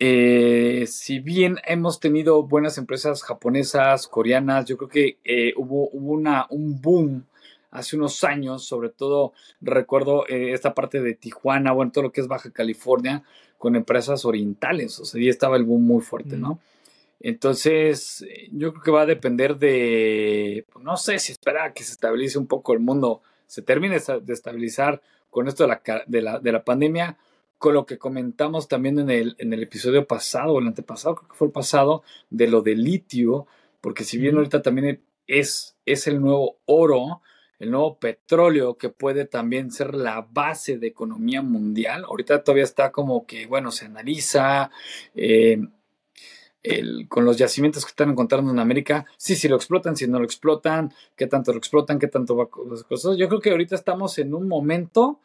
eh, 0.00 0.86
si 0.88 1.20
bien 1.20 1.58
hemos 1.64 2.00
tenido 2.00 2.42
buenas 2.42 2.76
empresas 2.76 3.22
japonesas, 3.22 4.08
coreanas, 4.08 4.64
yo 4.66 4.76
creo 4.76 4.88
que 4.88 5.18
eh, 5.22 5.52
hubo, 5.56 5.88
hubo 5.92 6.14
una, 6.14 6.46
un 6.50 6.80
boom 6.80 7.26
hace 7.70 7.96
unos 7.96 8.24
años, 8.24 8.64
sobre 8.64 8.88
todo 8.88 9.34
recuerdo 9.60 10.26
esta 10.26 10.74
parte 10.74 11.00
de 11.00 11.14
Tijuana, 11.14 11.70
bueno, 11.70 11.92
todo 11.92 12.02
lo 12.02 12.10
que 12.10 12.20
es 12.20 12.26
Baja 12.26 12.50
California, 12.50 13.22
con 13.60 13.76
empresas 13.76 14.24
orientales, 14.24 14.98
o 15.00 15.04
sea, 15.04 15.20
ahí 15.20 15.28
estaba 15.28 15.58
el 15.58 15.64
boom 15.64 15.86
muy 15.86 16.00
fuerte, 16.00 16.38
¿no? 16.38 16.60
Entonces, 17.20 18.24
yo 18.52 18.72
creo 18.72 18.82
que 18.82 18.90
va 18.90 19.02
a 19.02 19.06
depender 19.06 19.58
de, 19.58 20.64
pues, 20.72 20.82
no 20.82 20.96
sé 20.96 21.18
si 21.18 21.32
espera 21.32 21.74
que 21.74 21.84
se 21.84 21.92
estabilice 21.92 22.38
un 22.38 22.46
poco 22.46 22.72
el 22.72 22.80
mundo, 22.80 23.20
se 23.46 23.60
termine 23.60 24.00
de 24.00 24.32
estabilizar 24.32 25.02
con 25.28 25.46
esto 25.46 25.64
de 25.64 25.68
la, 25.68 25.82
de 26.06 26.22
la, 26.22 26.38
de 26.38 26.52
la 26.52 26.64
pandemia, 26.64 27.18
con 27.58 27.74
lo 27.74 27.84
que 27.84 27.98
comentamos 27.98 28.66
también 28.66 28.98
en 28.98 29.10
el, 29.10 29.36
en 29.36 29.52
el 29.52 29.62
episodio 29.62 30.06
pasado, 30.06 30.58
el 30.58 30.66
antepasado, 30.66 31.16
creo 31.16 31.28
que 31.28 31.36
fue 31.36 31.48
el 31.48 31.52
pasado, 31.52 32.02
de 32.30 32.48
lo 32.48 32.62
de 32.62 32.76
litio, 32.76 33.46
porque 33.82 34.04
si 34.04 34.16
bien 34.16 34.36
ahorita 34.36 34.62
también 34.62 35.02
es, 35.26 35.76
es 35.84 36.06
el 36.06 36.18
nuevo 36.18 36.56
oro, 36.64 37.20
el 37.60 37.70
nuevo 37.70 37.98
petróleo 37.98 38.76
que 38.76 38.88
puede 38.88 39.26
también 39.26 39.70
ser 39.70 39.94
la 39.94 40.26
base 40.28 40.78
de 40.78 40.88
economía 40.88 41.42
mundial. 41.42 42.04
Ahorita 42.04 42.42
todavía 42.42 42.64
está 42.64 42.90
como 42.90 43.26
que, 43.26 43.46
bueno, 43.46 43.70
se 43.70 43.84
analiza 43.84 44.70
eh, 45.14 45.60
con 47.08 47.24
los 47.26 47.36
yacimientos 47.36 47.84
que 47.84 47.90
están 47.90 48.10
encontrando 48.10 48.50
en 48.50 48.58
América, 48.58 49.06
sí, 49.16 49.36
si 49.36 49.46
lo 49.46 49.56
explotan, 49.56 49.94
si 49.94 50.08
no 50.08 50.18
lo 50.18 50.24
explotan, 50.24 50.92
qué 51.16 51.26
tanto 51.26 51.52
lo 51.52 51.58
explotan, 51.58 51.98
qué 51.98 52.08
tanto 52.08 52.34
va 52.34 52.48
las 52.68 52.82
cosas. 52.84 53.16
Yo 53.18 53.28
creo 53.28 53.40
que 53.40 53.50
ahorita 53.50 53.74
estamos 53.74 54.18
en 54.18 54.34
un 54.34 54.48
momento 54.48 55.20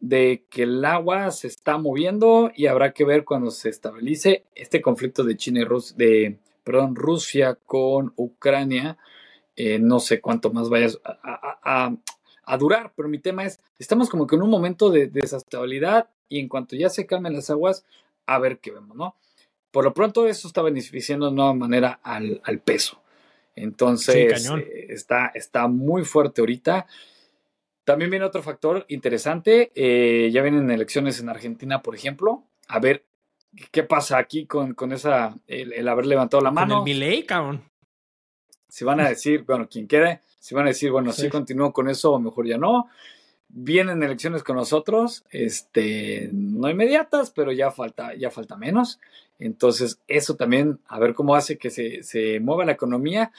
de 0.00 0.44
que 0.50 0.64
el 0.64 0.84
agua 0.84 1.30
se 1.30 1.46
está 1.46 1.78
moviendo 1.78 2.50
y 2.54 2.66
habrá 2.66 2.92
que 2.92 3.04
ver 3.04 3.24
cuando 3.24 3.50
se 3.50 3.68
estabilice 3.68 4.44
este 4.54 4.82
conflicto 4.82 5.24
de 5.24 5.36
China 5.36 5.60
y 5.60 5.64
Rusia, 5.64 5.96
de, 5.96 6.38
perdón, 6.64 6.96
Rusia 6.96 7.56
con 7.64 8.12
Ucrania 8.16 8.98
eh, 9.56 9.78
no 9.78 10.00
sé 10.00 10.20
cuánto 10.20 10.52
más 10.52 10.68
vayas 10.68 11.00
a, 11.04 11.90
durar, 12.58 12.92
pero 12.96 13.08
mi 13.08 13.18
tema 13.18 13.44
es, 13.44 13.60
estamos 13.78 14.08
como 14.08 14.26
que 14.26 14.36
en 14.36 14.42
un 14.42 14.50
momento 14.50 14.90
de, 14.90 15.08
desestabilidad 15.08 16.08
y 16.28 16.38
en 16.38 16.48
cuanto 16.48 16.76
ya 16.76 16.88
se 16.88 17.06
calmen 17.06 17.34
las 17.34 17.50
aguas, 17.50 17.84
a 18.26 18.38
ver 18.38 18.58
qué 18.58 18.70
vemos, 18.70 18.96
¿no? 18.96 19.16
por 19.76 19.84
lo 19.84 19.92
pronto 19.92 20.26
eso 20.26 20.48
está 20.48 20.62
beneficiando 20.62 21.28
de 21.28 21.36
nueva 21.36 21.52
manera 21.52 22.00
al, 22.02 22.40
peso. 22.64 23.02
Entonces, 23.54 24.48
eh, 24.48 24.86
está, 24.88 25.26
está 25.34 25.68
muy 25.68 26.02
fuerte 26.02 26.40
ahorita. 26.40 26.86
También 27.84 28.10
viene 28.10 28.24
otro 28.24 28.42
factor 28.42 28.86
interesante. 28.88 29.72
Eh, 29.74 30.30
ya 30.32 30.40
vienen 30.40 30.70
elecciones 30.70 31.20
en 31.20 31.28
Argentina, 31.28 31.82
por 31.82 31.94
ejemplo. 31.94 32.44
A 32.68 32.78
ver 32.78 33.04
qué 33.70 33.82
pasa 33.82 34.16
aquí 34.16 34.46
con, 34.46 34.72
con 34.72 34.92
esa, 34.92 35.36
el, 35.46 35.86
haber 35.86 36.06
levantado 36.06 36.42
la 36.42 36.50
mano. 36.50 36.78
Con 36.78 36.88
el 36.88 36.94
Milei, 36.94 37.26
cabrón. 37.26 37.62
Si 38.76 38.84
van 38.84 39.00
a 39.00 39.08
decir, 39.08 39.44
bueno, 39.44 39.70
quien 39.70 39.88
quede, 39.88 40.20
si 40.38 40.54
van 40.54 40.66
a 40.66 40.68
decir, 40.68 40.90
bueno, 40.90 41.10
sí, 41.10 41.30
continúo 41.30 41.72
con 41.72 41.88
eso 41.88 42.12
o 42.12 42.18
mejor 42.18 42.46
ya 42.46 42.58
no. 42.58 42.90
Vienen 43.48 44.02
elecciones 44.02 44.42
con 44.42 44.56
nosotros, 44.56 45.24
este, 45.30 46.28
no 46.34 46.68
inmediatas, 46.68 47.30
pero 47.30 47.52
ya 47.52 47.70
falta, 47.70 48.14
ya 48.16 48.30
falta 48.30 48.54
menos. 48.54 49.00
Entonces, 49.38 49.98
eso 50.08 50.36
también, 50.36 50.78
a 50.88 50.98
ver 50.98 51.14
cómo 51.14 51.34
hace 51.34 51.56
que 51.56 51.70
se, 51.70 52.02
se 52.02 52.38
mueva 52.38 52.66
la 52.66 52.72
economía. 52.72 53.32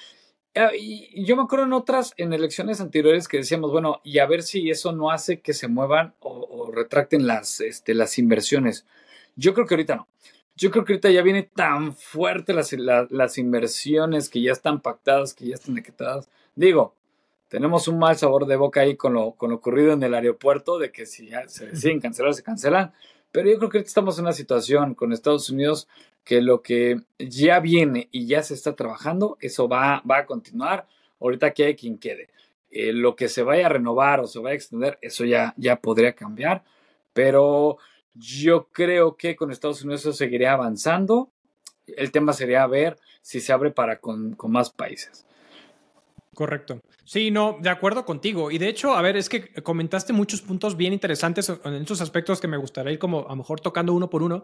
Ah, 0.55 0.71
y 0.75 1.23
yo 1.23 1.35
me 1.35 1.43
acuerdo 1.43 1.65
en 1.65 1.73
otras, 1.73 2.15
en 2.17 2.33
elecciones 2.33 2.81
anteriores 2.81 3.27
que 3.27 3.37
decíamos, 3.37 3.71
bueno, 3.71 4.01
y 4.03 4.17
a 4.17 4.25
ver 4.25 4.41
si 4.41 4.71
eso 4.71 4.91
no 4.91 5.11
hace 5.11 5.41
que 5.41 5.53
se 5.53 5.67
muevan 5.67 6.15
o, 6.19 6.71
retracten 6.71 7.27
las, 7.27 7.61
este, 7.61 7.93
las 7.93 8.17
inversiones. 8.17 8.87
Yo 9.35 9.53
creo 9.53 9.67
que 9.67 9.75
ahorita 9.75 9.97
no. 9.97 10.07
Yo 10.57 10.71
creo 10.71 10.83
que 10.83 10.93
ahorita 10.93 11.11
ya 11.11 11.21
viene 11.21 11.43
tan 11.43 11.95
fuerte 11.95 12.51
las, 12.51 12.73
las 12.73 13.37
inversiones 13.37 14.27
que 14.27 14.41
ya 14.41 14.51
están 14.51 14.81
pactadas, 14.81 15.35
que 15.35 15.45
ya 15.45 15.53
están 15.53 15.77
etiquetadas. 15.77 16.29
Digo, 16.55 16.95
tenemos 17.47 17.87
un 17.87 17.99
mal 17.99 18.17
sabor 18.17 18.47
de 18.47 18.55
boca 18.55 18.81
ahí 18.81 18.97
con 18.97 19.13
lo, 19.13 19.33
con 19.33 19.51
lo 19.51 19.57
ocurrido 19.57 19.93
en 19.93 20.01
el 20.01 20.15
aeropuerto, 20.15 20.79
de 20.79 20.91
que 20.91 21.05
si 21.05 21.27
ya 21.27 21.47
se 21.47 21.67
deciden 21.67 21.99
cancelar, 21.99 22.33
se 22.33 22.41
cancelan. 22.41 22.91
Pero 23.31 23.51
yo 23.51 23.59
creo 23.59 23.69
que 23.69 23.77
estamos 23.77 24.17
en 24.17 24.25
una 24.25 24.33
situación 24.33 24.95
con 24.95 25.13
Estados 25.13 25.51
Unidos 25.51 25.87
que 26.23 26.41
lo 26.41 26.63
que 26.63 27.01
ya 27.19 27.59
viene 27.59 28.09
y 28.11 28.25
ya 28.25 28.41
se 28.41 28.55
está 28.55 28.75
trabajando, 28.75 29.37
eso 29.39 29.69
va, 29.69 30.01
va 30.09 30.19
a 30.19 30.25
continuar. 30.25 30.87
Ahorita 31.19 31.53
que 31.53 31.65
hay 31.65 31.75
quien 31.75 31.99
quede. 31.99 32.29
Eh, 32.71 32.93
lo 32.93 33.15
que 33.15 33.29
se 33.29 33.43
vaya 33.43 33.67
a 33.67 33.69
renovar 33.69 34.21
o 34.21 34.27
se 34.27 34.39
vaya 34.39 34.53
a 34.53 34.55
extender, 34.55 34.97
eso 35.01 35.23
ya, 35.23 35.53
ya 35.55 35.75
podría 35.77 36.13
cambiar. 36.13 36.63
Pero 37.13 37.77
yo 38.17 38.69
creo 38.71 39.15
que 39.15 39.35
con 39.35 39.51
Estados 39.51 39.83
Unidos 39.83 40.01
eso 40.01 40.13
seguiría 40.13 40.53
avanzando. 40.53 41.31
El 41.85 42.11
tema 42.11 42.33
sería 42.33 42.67
ver 42.67 42.97
si 43.21 43.39
se 43.39 43.53
abre 43.53 43.71
para 43.71 43.99
con, 43.99 44.35
más 44.47 44.71
países. 44.71 45.25
Correcto. 46.33 46.81
Sí, 47.03 47.31
no, 47.31 47.57
de 47.61 47.69
acuerdo 47.69 48.05
contigo. 48.05 48.51
Y 48.51 48.57
de 48.57 48.67
hecho, 48.67 48.93
a 48.93 49.01
ver, 49.01 49.17
es 49.17 49.29
que 49.29 49.53
comentaste 49.63 50.13
muchos 50.13 50.41
puntos 50.41 50.77
bien 50.77 50.93
interesantes 50.93 51.49
en 51.63 51.73
esos 51.75 52.01
aspectos 52.01 52.39
que 52.39 52.47
me 52.47 52.57
gustaría 52.57 52.93
ir 52.93 52.99
como 52.99 53.25
a 53.25 53.29
lo 53.29 53.37
mejor 53.37 53.59
tocando 53.59 53.93
uno 53.93 54.09
por 54.09 54.21
uno. 54.21 54.43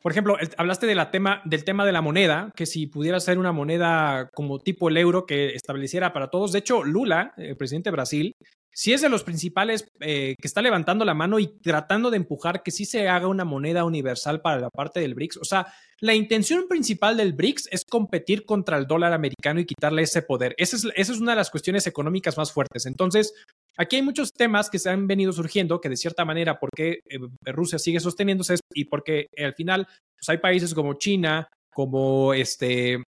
Por 0.00 0.12
ejemplo, 0.12 0.38
hablaste 0.56 0.86
de 0.86 1.06
tema, 1.06 1.42
del 1.44 1.64
tema 1.64 1.84
de 1.84 1.92
la 1.92 2.00
moneda, 2.00 2.52
que 2.56 2.64
si 2.64 2.86
pudiera 2.86 3.20
ser 3.20 3.38
una 3.38 3.52
moneda 3.52 4.30
como 4.32 4.58
tipo 4.58 4.88
el 4.88 4.96
euro 4.96 5.26
que 5.26 5.48
estableciera 5.48 6.14
para 6.14 6.30
todos. 6.30 6.52
De 6.52 6.60
hecho, 6.60 6.84
Lula, 6.84 7.34
el 7.36 7.56
presidente 7.56 7.90
de 7.90 7.96
Brasil, 7.96 8.34
sí 8.72 8.92
es 8.92 9.00
de 9.00 9.08
los 9.08 9.24
principales 9.24 9.86
eh, 10.00 10.34
que 10.40 10.46
está 10.46 10.62
levantando 10.62 11.04
la 11.04 11.14
mano 11.14 11.38
y 11.38 11.58
tratando 11.60 12.10
de 12.10 12.16
empujar 12.16 12.62
que 12.62 12.70
sí 12.70 12.84
se 12.84 13.08
haga 13.08 13.26
una 13.26 13.44
moneda 13.44 13.84
universal 13.84 14.40
para 14.40 14.60
la 14.60 14.70
parte 14.70 15.00
del 15.00 15.14
BRICS. 15.14 15.38
O 15.38 15.44
sea, 15.44 15.66
la 16.00 16.14
intención 16.14 16.66
principal 16.68 17.16
del 17.16 17.32
BRICS 17.32 17.68
es 17.72 17.84
competir 17.84 18.44
contra 18.44 18.78
el 18.78 18.86
dólar 18.86 19.12
americano 19.12 19.60
y 19.60 19.66
quitarle 19.66 20.02
ese 20.02 20.22
poder. 20.22 20.54
Esa 20.56 20.76
es, 20.76 20.88
esa 20.94 21.12
es 21.12 21.20
una 21.20 21.32
de 21.32 21.36
las 21.36 21.50
cuestiones 21.50 21.86
económicas 21.86 22.36
más 22.38 22.52
fuertes. 22.52 22.86
Entonces, 22.86 23.34
aquí 23.76 23.96
hay 23.96 24.02
muchos 24.02 24.32
temas 24.32 24.70
que 24.70 24.78
se 24.78 24.90
han 24.90 25.06
venido 25.06 25.32
surgiendo 25.32 25.80
que 25.80 25.88
de 25.88 25.96
cierta 25.96 26.24
manera, 26.24 26.58
porque 26.58 27.00
eh, 27.08 27.18
Rusia 27.46 27.78
sigue 27.78 28.00
sosteniéndose 28.00 28.56
y 28.74 28.86
porque 28.86 29.26
al 29.36 29.54
final 29.54 29.86
pues, 29.86 30.28
hay 30.28 30.38
países 30.38 30.74
como 30.74 30.94
China, 30.94 31.48
como 31.72 32.34
este, 32.34 33.02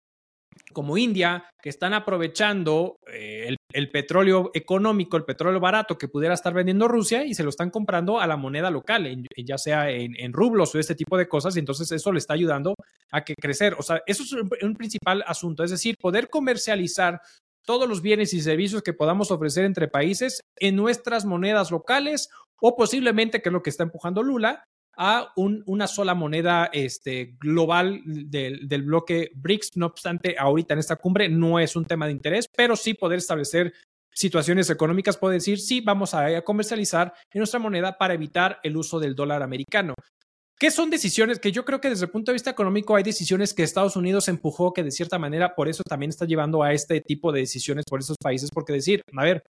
como 0.72 0.96
India, 0.96 1.44
que 1.62 1.68
están 1.68 1.94
aprovechando 1.94 2.96
eh, 3.12 3.54
el, 3.72 3.90
petróleo 3.90 4.50
económico, 4.54 5.16
el 5.16 5.24
petróleo 5.24 5.60
barato 5.60 5.98
que 5.98 6.08
pudiera 6.08 6.34
estar 6.34 6.54
vendiendo 6.54 6.88
Rusia 6.88 7.24
y 7.24 7.34
se 7.34 7.42
lo 7.42 7.50
están 7.50 7.70
comprando 7.70 8.20
a 8.20 8.26
la 8.26 8.36
moneda 8.36 8.70
local, 8.70 9.24
ya 9.36 9.58
sea 9.58 9.90
en, 9.90 10.32
rublos 10.32 10.74
o 10.74 10.78
este 10.78 10.94
tipo 10.94 11.16
de 11.16 11.28
cosas, 11.28 11.56
y 11.56 11.60
entonces 11.60 11.90
eso 11.92 12.12
le 12.12 12.18
está 12.18 12.34
ayudando 12.34 12.74
a 13.10 13.24
que 13.24 13.34
crecer. 13.34 13.74
O 13.78 13.82
sea, 13.82 14.02
eso 14.06 14.22
es 14.22 14.32
un, 14.32 14.74
principal 14.74 15.24
asunto, 15.26 15.64
es 15.64 15.70
decir, 15.70 15.96
poder 16.00 16.28
comercializar 16.28 17.20
todos 17.66 17.88
los 17.88 18.00
bienes 18.00 18.32
y 18.32 18.40
servicios 18.40 18.82
que 18.82 18.94
podamos 18.94 19.30
ofrecer 19.30 19.64
entre 19.64 19.88
países 19.88 20.40
en 20.56 20.76
nuestras 20.76 21.24
monedas 21.24 21.70
locales 21.70 22.30
o 22.60 22.76
posiblemente, 22.76 23.42
que 23.42 23.50
es 23.50 23.52
lo 23.52 23.62
que 23.62 23.70
está 23.70 23.82
empujando 23.82 24.22
Lula, 24.22 24.64
a 24.98 25.32
una 25.36 25.86
sola 25.86 26.14
moneda 26.14 26.70
este, 26.72 27.36
global 27.38 28.02
del, 28.04 28.82
bloque 28.82 29.30
BRICS. 29.36 29.76
No 29.76 29.86
obstante, 29.86 30.34
ahorita 30.36 30.74
en 30.74 30.80
esta 30.80 30.96
cumbre 30.96 31.28
no 31.28 31.60
es 31.60 31.76
un 31.76 31.84
tema 31.84 32.06
de 32.06 32.12
interés, 32.12 32.46
pero 32.54 32.74
sí 32.74 32.94
poder 32.94 33.18
establecer 33.18 33.72
situaciones 34.12 34.68
económicas, 34.70 35.16
puede 35.16 35.34
decir, 35.34 35.60
sí, 35.60 35.80
vamos 35.80 36.12
a 36.14 36.42
comercializar 36.42 37.14
en 37.32 37.38
nuestra 37.38 37.60
moneda 37.60 37.96
para 37.96 38.14
evitar 38.14 38.58
el 38.64 38.76
uso 38.76 38.98
del 38.98 39.14
dólar 39.14 39.44
americano. 39.44 39.94
¿Qué 40.58 40.72
son 40.72 40.90
decisiones 40.90 41.38
que 41.38 41.52
yo 41.52 41.64
creo 41.64 41.80
que 41.80 41.90
desde 41.90 42.06
el 42.06 42.10
punto 42.10 42.32
de 42.32 42.34
vista 42.34 42.50
económico 42.50 42.96
hay 42.96 43.04
decisiones 43.04 43.54
que 43.54 43.62
Estados 43.62 43.94
Unidos 43.94 44.26
empujó 44.26 44.72
que 44.72 44.82
de 44.82 44.90
cierta 44.90 45.16
manera 45.16 45.54
por 45.54 45.68
eso 45.68 45.84
también 45.84 46.10
está 46.10 46.24
llevando 46.24 46.64
a 46.64 46.72
este 46.72 47.00
tipo 47.00 47.30
de 47.30 47.40
decisiones 47.40 47.84
por 47.88 48.00
esos 48.00 48.16
países? 48.20 48.50
Porque 48.52 48.72
decir, 48.72 49.00
a 49.16 49.22
ver, 49.22 49.44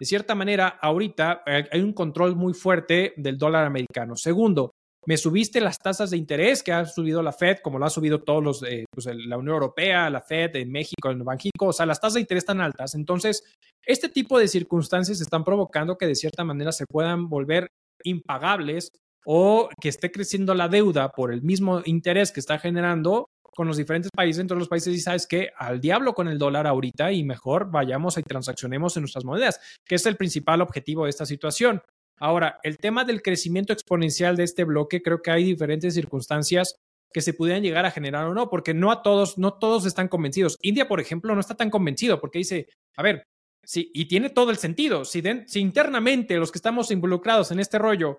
de 0.00 0.06
cierta 0.06 0.34
manera, 0.34 0.66
ahorita 0.66 1.44
hay 1.46 1.80
un 1.80 1.92
control 1.92 2.34
muy 2.34 2.54
fuerte 2.54 3.12
del 3.16 3.38
dólar 3.38 3.66
americano. 3.66 4.16
Segundo, 4.16 4.72
me 5.06 5.16
subiste 5.16 5.60
las 5.60 5.78
tasas 5.78 6.10
de 6.10 6.16
interés 6.16 6.62
que 6.62 6.72
ha 6.72 6.84
subido 6.84 7.22
la 7.22 7.32
Fed, 7.32 7.58
como 7.62 7.78
lo 7.78 7.86
ha 7.86 7.90
subido 7.90 8.22
todos 8.22 8.42
los, 8.42 8.62
eh, 8.62 8.84
pues 8.90 9.06
la 9.06 9.38
Unión 9.38 9.54
Europea, 9.54 10.10
la 10.10 10.20
Fed, 10.20 10.56
en 10.56 10.70
México, 10.70 11.10
en 11.10 11.24
Banjico, 11.24 11.66
o 11.66 11.72
sea, 11.72 11.86
las 11.86 12.00
tasas 12.00 12.14
de 12.14 12.20
interés 12.20 12.42
están 12.42 12.60
altas. 12.60 12.94
Entonces, 12.94 13.42
este 13.86 14.08
tipo 14.08 14.38
de 14.38 14.48
circunstancias 14.48 15.20
están 15.20 15.44
provocando 15.44 15.96
que 15.96 16.06
de 16.06 16.14
cierta 16.14 16.44
manera 16.44 16.72
se 16.72 16.84
puedan 16.86 17.28
volver 17.28 17.68
impagables 18.04 18.90
o 19.24 19.68
que 19.80 19.88
esté 19.88 20.10
creciendo 20.10 20.54
la 20.54 20.68
deuda 20.68 21.12
por 21.12 21.32
el 21.32 21.42
mismo 21.42 21.82
interés 21.84 22.32
que 22.32 22.40
está 22.40 22.58
generando 22.58 23.26
con 23.54 23.66
los 23.66 23.76
diferentes 23.76 24.10
países, 24.14 24.40
entre 24.40 24.56
los 24.56 24.68
países 24.68 24.94
y 24.94 25.00
sabes 25.00 25.26
que 25.26 25.50
al 25.56 25.80
diablo 25.80 26.14
con 26.14 26.28
el 26.28 26.38
dólar 26.38 26.66
ahorita 26.66 27.12
y 27.12 27.24
mejor 27.24 27.70
vayamos 27.70 28.16
y 28.16 28.22
transaccionemos 28.22 28.96
en 28.96 29.02
nuestras 29.02 29.24
monedas, 29.24 29.60
que 29.84 29.96
es 29.96 30.06
el 30.06 30.16
principal 30.16 30.62
objetivo 30.62 31.04
de 31.04 31.10
esta 31.10 31.26
situación. 31.26 31.82
Ahora, 32.20 32.60
el 32.62 32.76
tema 32.76 33.04
del 33.04 33.22
crecimiento 33.22 33.72
exponencial 33.72 34.36
de 34.36 34.44
este 34.44 34.64
bloque, 34.64 35.02
creo 35.02 35.22
que 35.22 35.30
hay 35.30 35.42
diferentes 35.42 35.94
circunstancias 35.94 36.76
que 37.12 37.22
se 37.22 37.32
pudieran 37.32 37.62
llegar 37.62 37.86
a 37.86 37.90
generar 37.90 38.26
o 38.26 38.34
no, 38.34 38.50
porque 38.50 38.74
no 38.74 38.92
a 38.92 39.02
todos, 39.02 39.38
no 39.38 39.54
todos 39.54 39.86
están 39.86 40.06
convencidos. 40.06 40.56
India, 40.62 40.86
por 40.86 41.00
ejemplo, 41.00 41.34
no 41.34 41.40
está 41.40 41.56
tan 41.56 41.70
convencido 41.70 42.20
porque 42.20 42.38
dice, 42.38 42.68
a 42.96 43.02
ver, 43.02 43.24
sí, 43.64 43.90
y 43.94 44.04
tiene 44.04 44.30
todo 44.30 44.50
el 44.50 44.58
sentido, 44.58 45.04
si, 45.04 45.22
si 45.46 45.60
internamente 45.60 46.36
los 46.36 46.52
que 46.52 46.58
estamos 46.58 46.90
involucrados 46.90 47.50
en 47.50 47.58
este 47.58 47.78
rollo 47.78 48.18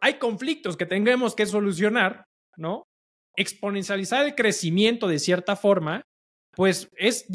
hay 0.00 0.14
conflictos 0.14 0.76
que 0.76 0.86
tengamos 0.86 1.34
que 1.34 1.46
solucionar, 1.46 2.26
¿no? 2.56 2.84
Exponencializar 3.34 4.24
el 4.24 4.34
crecimiento 4.34 5.08
de 5.08 5.18
cierta 5.18 5.56
forma, 5.56 6.02
pues 6.52 6.88
es 6.96 7.26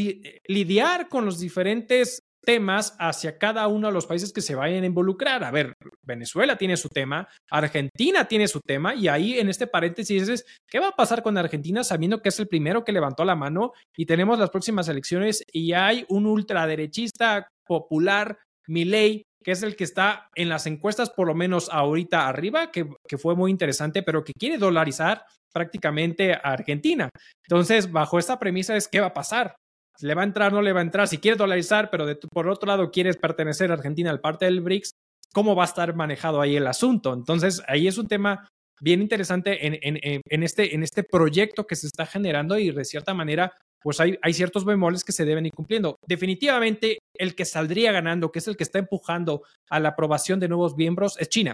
lidiar 0.47 1.09
con 1.09 1.25
los 1.25 1.39
diferentes 1.39 2.23
temas 2.43 2.95
hacia 2.99 3.37
cada 3.37 3.67
uno 3.67 3.87
de 3.87 3.93
los 3.93 4.05
países 4.05 4.33
que 4.33 4.41
se 4.41 4.55
vayan 4.55 4.83
a 4.83 4.87
involucrar. 4.87 5.43
A 5.43 5.51
ver, 5.51 5.73
Venezuela 6.03 6.57
tiene 6.57 6.77
su 6.77 6.89
tema, 6.89 7.27
Argentina 7.49 8.27
tiene 8.27 8.47
su 8.47 8.59
tema, 8.59 8.95
y 8.95 9.07
ahí 9.07 9.39
en 9.39 9.49
este 9.49 9.67
paréntesis 9.67 10.27
es, 10.27 10.45
¿qué 10.67 10.79
va 10.79 10.89
a 10.89 10.95
pasar 10.95 11.23
con 11.23 11.37
Argentina 11.37 11.83
sabiendo 11.83 12.21
que 12.21 12.29
es 12.29 12.39
el 12.39 12.47
primero 12.47 12.83
que 12.83 12.91
levantó 12.91 13.23
la 13.25 13.35
mano 13.35 13.73
y 13.95 14.05
tenemos 14.05 14.39
las 14.39 14.49
próximas 14.49 14.87
elecciones 14.87 15.43
y 15.51 15.73
hay 15.73 16.05
un 16.09 16.25
ultraderechista 16.25 17.47
popular, 17.65 18.37
Milei, 18.67 19.23
que 19.43 19.51
es 19.51 19.63
el 19.63 19.75
que 19.75 19.83
está 19.83 20.29
en 20.35 20.49
las 20.49 20.67
encuestas 20.67 21.09
por 21.09 21.27
lo 21.27 21.33
menos 21.33 21.69
ahorita 21.71 22.27
arriba, 22.27 22.71
que, 22.71 22.87
que 23.07 23.17
fue 23.17 23.35
muy 23.35 23.49
interesante, 23.51 24.03
pero 24.03 24.23
que 24.23 24.33
quiere 24.37 24.57
dolarizar 24.57 25.25
prácticamente 25.53 26.33
a 26.33 26.39
Argentina. 26.43 27.09
Entonces, 27.45 27.91
bajo 27.91 28.19
esta 28.19 28.39
premisa 28.39 28.75
es, 28.75 28.87
¿qué 28.87 28.99
va 28.99 29.07
a 29.07 29.13
pasar? 29.13 29.55
Le 30.01 30.15
va 30.15 30.21
a 30.21 30.25
entrar, 30.25 30.53
no 30.53 30.61
le 30.61 30.73
va 30.73 30.79
a 30.79 30.83
entrar, 30.83 31.07
si 31.07 31.17
quieres 31.17 31.37
dolarizar, 31.37 31.89
pero 31.89 32.05
por 32.31 32.47
otro 32.47 32.67
lado 32.67 32.91
quieres 32.91 33.17
pertenecer 33.17 33.71
a 33.71 33.75
Argentina 33.75 34.09
al 34.09 34.19
parte 34.19 34.45
del 34.45 34.61
BRICS, 34.61 34.91
¿cómo 35.33 35.55
va 35.55 35.63
a 35.63 35.67
estar 35.67 35.95
manejado 35.95 36.41
ahí 36.41 36.55
el 36.55 36.67
asunto? 36.67 37.13
Entonces, 37.13 37.61
ahí 37.67 37.87
es 37.87 37.97
un 37.97 38.07
tema 38.07 38.47
bien 38.81 39.01
interesante 39.01 39.59
este, 39.63 40.75
en 40.75 40.83
este 40.83 41.03
proyecto 41.03 41.67
que 41.67 41.75
se 41.75 41.87
está 41.87 42.05
generando 42.05 42.57
y 42.57 42.71
de 42.71 42.85
cierta 42.85 43.13
manera, 43.13 43.53
pues 43.81 43.99
hay, 43.99 44.17
hay 44.21 44.33
ciertos 44.33 44.65
bemoles 44.65 45.03
que 45.03 45.11
se 45.11 45.25
deben 45.25 45.45
ir 45.45 45.53
cumpliendo. 45.53 45.97
Definitivamente, 46.07 46.99
el 47.17 47.35
que 47.35 47.45
saldría 47.45 47.91
ganando, 47.91 48.31
que 48.31 48.39
es 48.39 48.47
el 48.47 48.57
que 48.57 48.63
está 48.63 48.79
empujando 48.79 49.43
a 49.69 49.79
la 49.79 49.89
aprobación 49.89 50.39
de 50.39 50.49
nuevos 50.49 50.75
miembros, 50.75 51.17
es 51.19 51.29
China. 51.29 51.53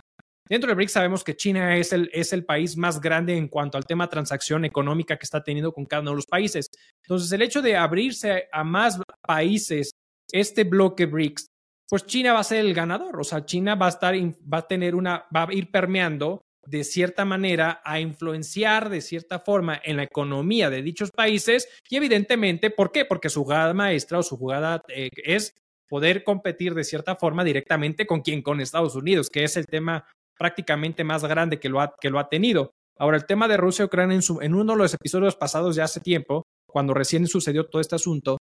Dentro 0.50 0.68
del 0.68 0.76
BRICS 0.76 0.92
sabemos 0.92 1.24
que 1.24 1.36
China 1.36 1.78
es 1.78 1.94
el, 1.94 2.10
es 2.14 2.34
el 2.34 2.46
país 2.46 2.78
más 2.78 3.02
grande 3.02 3.36
en 3.36 3.48
cuanto 3.48 3.78
al 3.78 3.86
tema 3.86 4.10
transacción 4.10 4.66
económica 4.66 5.18
que 5.18 5.26
está 5.26 5.44
teniendo 5.44 5.74
con 5.74 5.86
cada 5.86 6.02
uno 6.02 6.12
de 6.12 6.18
los 6.18 6.26
países. 6.26 6.70
Entonces, 7.04 7.32
el 7.32 7.42
hecho 7.42 7.62
de 7.62 7.76
abrirse 7.76 8.48
a 8.52 8.64
más 8.64 9.02
países 9.26 9.92
este 10.32 10.64
bloque 10.64 11.06
BRICS, 11.06 11.48
pues 11.90 12.06
China 12.06 12.34
va 12.34 12.40
a 12.40 12.44
ser 12.44 12.60
el 12.60 12.74
ganador. 12.74 13.20
O 13.20 13.24
sea, 13.24 13.46
China 13.46 13.76
va 13.76 13.88
a 13.88 13.90
estar, 13.90 14.16
va 14.16 14.60
a 14.60 14.68
tener 14.68 14.96
una, 14.96 15.26
va 15.36 15.44
a 15.44 15.54
ir 15.54 15.72
permeando 15.72 16.42
de 16.66 16.84
cierta 16.84 17.24
manera 17.24 17.82
a 17.84 18.00
influenciar 18.00 18.90
de 18.90 19.00
cierta 19.00 19.40
forma 19.40 19.80
en 19.84 19.96
la 19.96 20.04
economía 20.04 20.70
de 20.70 20.82
dichos 20.82 21.12
países 21.12 21.70
y 21.90 21.96
evidentemente, 21.96 22.70
¿por 22.70 22.92
qué? 22.92 23.06
Porque 23.06 23.30
su 23.30 23.44
jugada 23.44 23.74
maestra 23.74 24.20
o 24.20 24.24
su 24.24 24.38
jugada 24.38 24.82
eh, 24.90 25.10
es 25.16 25.56
poder 25.88 26.26
competir 26.26 26.74
de 26.74 26.84
cierta 26.84 27.16
forma 27.16 27.46
directamente 27.46 28.06
con 28.06 28.20
quien, 28.20 28.42
con 28.42 28.60
Estados 28.60 28.96
Unidos, 28.96 29.30
que 29.30 29.46
es 29.46 29.56
el 29.56 29.66
tema 29.66 30.06
prácticamente 30.38 31.04
más 31.04 31.24
grande 31.24 31.60
que 31.60 31.70
lo 31.70 31.82
ha, 31.82 31.96
que 32.00 32.10
lo 32.10 32.20
ha 32.20 32.30
tenido. 32.30 32.72
Ahora, 32.98 33.18
el 33.18 33.26
tema 33.26 33.48
de 33.48 33.58
Rusia 33.58 33.84
y 33.84 33.86
Ucrania 33.86 34.18
en, 34.18 34.44
en 34.44 34.56
uno 34.56 34.74
de 34.74 34.78
los 34.78 34.94
episodios 34.94 35.36
pasados 35.36 35.76
ya 35.76 35.84
hace 35.84 36.00
tiempo, 36.00 36.44
cuando 36.68 36.94
recién 36.94 37.28
sucedió 37.28 37.68
todo 37.68 37.82
este 37.82 37.96
asunto, 37.96 38.38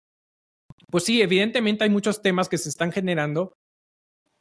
pues 0.91 1.05
sí, 1.05 1.23
evidentemente 1.23 1.85
hay 1.85 1.91
muchos 1.91 2.23
temas 2.23 2.49
que 2.49 2.59
se 2.59 2.69
están 2.69 2.93
generando 2.93 3.55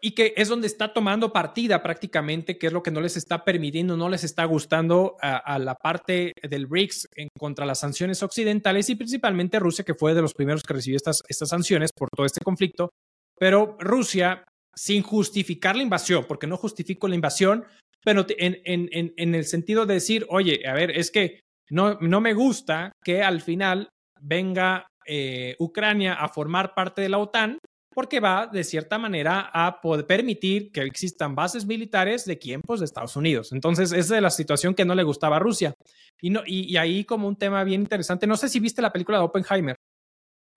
y 0.02 0.12
que 0.12 0.34
es 0.36 0.50
donde 0.50 0.68
está 0.68 0.94
tomando 0.94 1.32
partida 1.32 1.84
prácticamente, 1.84 2.58
que 2.58 2.68
es 2.68 2.74
lo 2.74 2.82
que 2.82 2.92
no 2.92 3.02
les 3.02 3.16
está 3.18 3.46
permitiendo, 3.46 3.96
no 3.96 4.10
les 4.10 4.24
está 4.24 4.44
gustando 4.46 5.16
a, 5.22 5.60
la 5.60 5.76
parte 5.76 6.34
del 6.42 6.66
BRICS 6.66 7.08
en 7.16 7.28
contra 7.38 7.68
las 7.68 7.80
sanciones 7.80 8.24
occidentales 8.24 8.90
y 8.90 8.96
principalmente 8.96 9.60
Rusia, 9.60 9.86
que 9.86 9.94
fue 9.94 10.16
de 10.16 10.24
los 10.24 10.34
primeros 10.34 10.64
que 10.64 10.74
recibió 10.74 10.98
estas, 10.98 11.22
estas 11.30 11.50
sanciones 11.50 11.92
por 11.96 12.10
todo 12.10 12.26
este 12.26 12.44
conflicto. 12.44 12.90
Pero 13.38 13.78
Rusia, 13.80 14.44
sin 14.76 15.04
justificar 15.04 15.76
la 15.76 15.84
invasión, 15.84 16.26
porque 16.28 16.48
no 16.48 16.58
justifico 16.58 17.08
la 17.08 17.16
invasión, 17.16 17.66
pero 18.04 18.26
en, 18.30 18.60
en, 18.66 19.14
en, 19.16 19.36
el 19.36 19.46
sentido 19.46 19.86
de 19.86 19.96
decir, 19.96 20.26
oye, 20.30 20.68
a 20.68 20.74
ver, 20.74 20.92
es 20.92 21.12
que 21.12 21.42
no, 21.70 22.00
no 22.02 22.20
me 22.20 22.34
gusta 22.34 22.92
que 23.04 23.22
al 23.22 23.42
final 23.42 23.90
venga 24.20 24.88
eh, 25.06 25.56
Ucrania 25.60 26.14
a 26.14 26.30
formar 26.30 26.74
parte 26.74 27.02
de 27.02 27.10
la 27.10 27.18
OTAN 27.18 27.58
porque 27.94 28.20
va 28.20 28.48
de 28.48 28.64
cierta 28.64 28.98
manera 28.98 29.50
a 29.54 29.82
poder 29.82 30.06
permitir 30.08 30.72
que 30.72 30.82
existan 30.82 31.36
bases 31.36 31.66
militares 31.66 32.26
de 32.26 32.40
pues 32.66 32.80
de 32.80 32.86
Estados 32.86 33.16
Unidos. 33.16 33.52
Entonces, 33.52 33.92
esa 33.92 34.16
es 34.16 34.22
la 34.22 34.30
situación 34.30 34.74
que 34.74 34.86
no 34.86 34.96
le 34.96 35.04
gustaba 35.04 35.36
a 35.36 35.40
Rusia. 35.40 35.74
Y, 36.22 36.30
no, 36.30 36.42
y, 36.46 36.78
ahí 36.78 37.04
como 37.04 37.28
un 37.28 37.36
tema 37.36 37.64
bien 37.64 37.82
interesante, 37.82 38.28
no 38.28 38.38
sé 38.38 38.48
si 38.48 38.60
viste 38.60 38.82
la 38.82 38.94
película 38.94 39.18
de 39.18 39.26
Oppenheimer. 39.26 39.76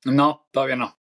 No, 0.04 0.44
todavía 0.52 0.76
no. 0.76 0.96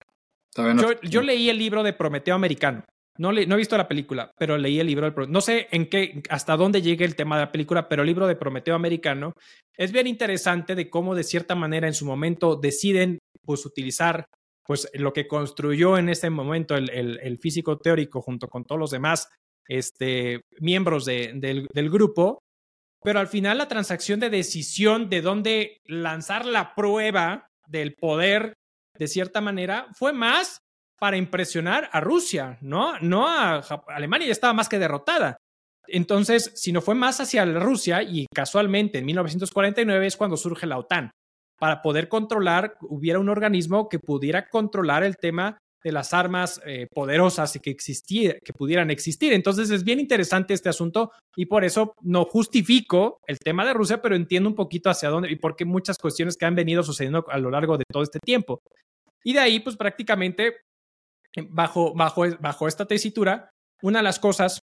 Yo, 1.03 1.21
leí 1.21 1.49
el 1.49 1.57
libro 1.57 1.83
de 1.83 1.93
Prometeo 1.93 2.35
Americano. 2.35 2.83
No, 3.17 3.31
le, 3.31 3.45
no 3.45 3.55
he 3.55 3.59
visto 3.59 3.77
la 3.77 3.87
película, 3.87 4.31
pero 4.37 4.57
leí 4.57 4.79
el 4.79 4.87
libro 4.87 5.09
del 5.09 5.31
No 5.31 5.41
sé 5.41 5.67
en 5.71 5.87
qué, 5.87 6.23
hasta 6.29 6.57
dónde 6.57 6.81
llegue 6.81 7.05
el 7.05 7.15
tema 7.15 7.37
de 7.37 7.45
la 7.45 7.51
película, 7.51 7.87
pero 7.87 8.01
el 8.01 8.07
libro 8.07 8.25
de 8.25 8.35
Prometeo 8.35 8.73
Americano 8.73 9.33
es 9.77 9.91
bien 9.91 10.07
interesante 10.07 10.73
de 10.73 10.89
cómo 10.89 11.13
de 11.13 11.23
cierta 11.23 11.53
manera 11.55 11.87
en 11.87 11.93
su 11.93 12.05
momento 12.05 12.55
deciden 12.55 13.19
pues 13.45 13.65
utilizar 13.65 14.25
pues 14.65 14.89
lo 14.93 15.13
que 15.13 15.27
construyó 15.27 15.97
en 15.97 16.09
ese 16.09 16.29
momento 16.29 16.75
el, 16.75 17.37
físico 17.39 17.77
teórico 17.77 18.21
junto 18.21 18.47
con 18.47 18.63
todos 18.63 18.79
los 18.79 18.91
demás 18.91 19.29
este, 19.67 20.41
miembros 20.59 21.05
del, 21.05 21.89
grupo, 21.89 22.39
pero 23.03 23.19
al 23.19 23.27
final 23.27 23.57
la 23.57 23.67
transacción 23.67 24.19
de 24.19 24.29
decisión 24.29 25.09
de 25.09 25.21
dónde 25.21 25.77
lanzar 25.85 26.45
la 26.45 26.73
prueba 26.75 27.47
del 27.67 27.95
poder, 27.95 28.53
de 28.97 29.07
cierta 29.07 29.41
manera, 29.41 29.87
fue 29.93 30.13
más 30.13 30.59
para 30.99 31.17
impresionar 31.17 31.89
a 31.91 31.99
Rusia, 31.99 32.57
¿no? 32.61 32.99
No 32.99 33.27
a 33.27 33.57
Alemania, 33.87 34.27
ya 34.27 34.31
estaba 34.31 34.53
más 34.53 34.69
que 34.69 34.79
derrotada. 34.79 35.37
Entonces, 35.87 36.51
si 36.55 36.71
no 36.71 36.81
fue 36.81 36.95
más 36.95 37.19
hacia 37.19 37.45
Rusia 37.45 38.03
y 38.03 38.25
casualmente 38.33 38.99
en 38.99 39.05
1949 39.05 40.07
es 40.07 40.17
cuando 40.17 40.37
surge 40.37 40.65
la 40.65 40.77
OTAN 40.77 41.11
para 41.59 41.81
poder 41.81 42.07
controlar, 42.07 42.75
hubiera 42.81 43.19
un 43.19 43.29
organismo 43.29 43.89
que 43.89 43.99
pudiera 43.99 44.49
controlar 44.49 45.03
el 45.03 45.17
tema 45.17 45.57
de 45.83 45.91
las 45.91 46.13
armas 46.13 46.61
eh, 46.65 46.87
poderosas 46.93 47.55
y 47.57 47.59
que, 47.59 47.75
que 47.75 48.53
pudieran 48.53 48.89
existir. 48.89 49.33
Entonces 49.33 49.69
es 49.69 49.83
bien 49.83 49.99
interesante 49.99 50.53
este 50.53 50.69
asunto 50.69 51.11
y 51.35 51.45
por 51.45 51.65
eso 51.65 51.93
no 52.01 52.25
justifico 52.25 53.19
el 53.27 53.37
tema 53.39 53.65
de 53.65 53.73
Rusia, 53.73 54.01
pero 54.01 54.15
entiendo 54.15 54.49
un 54.49 54.55
poquito 54.55 54.89
hacia 54.89 55.09
dónde 55.09 55.31
y 55.31 55.35
por 55.35 55.55
qué 55.55 55.65
muchas 55.65 55.97
cuestiones 55.97 56.37
que 56.37 56.45
han 56.45 56.55
venido 56.55 56.83
sucediendo 56.83 57.25
a 57.29 57.37
lo 57.37 57.51
largo 57.51 57.77
de 57.77 57.83
todo 57.91 58.03
este 58.03 58.19
tiempo. 58.19 58.61
Y 59.25 59.33
de 59.33 59.39
ahí, 59.39 59.59
pues 59.59 59.75
prácticamente, 59.75 60.57
bajo, 61.49 61.93
bajo, 61.93 62.23
bajo 62.39 62.67
esta 62.67 62.85
tesitura, 62.85 63.49
una 63.81 63.99
de 63.99 64.03
las 64.03 64.19
cosas 64.19 64.59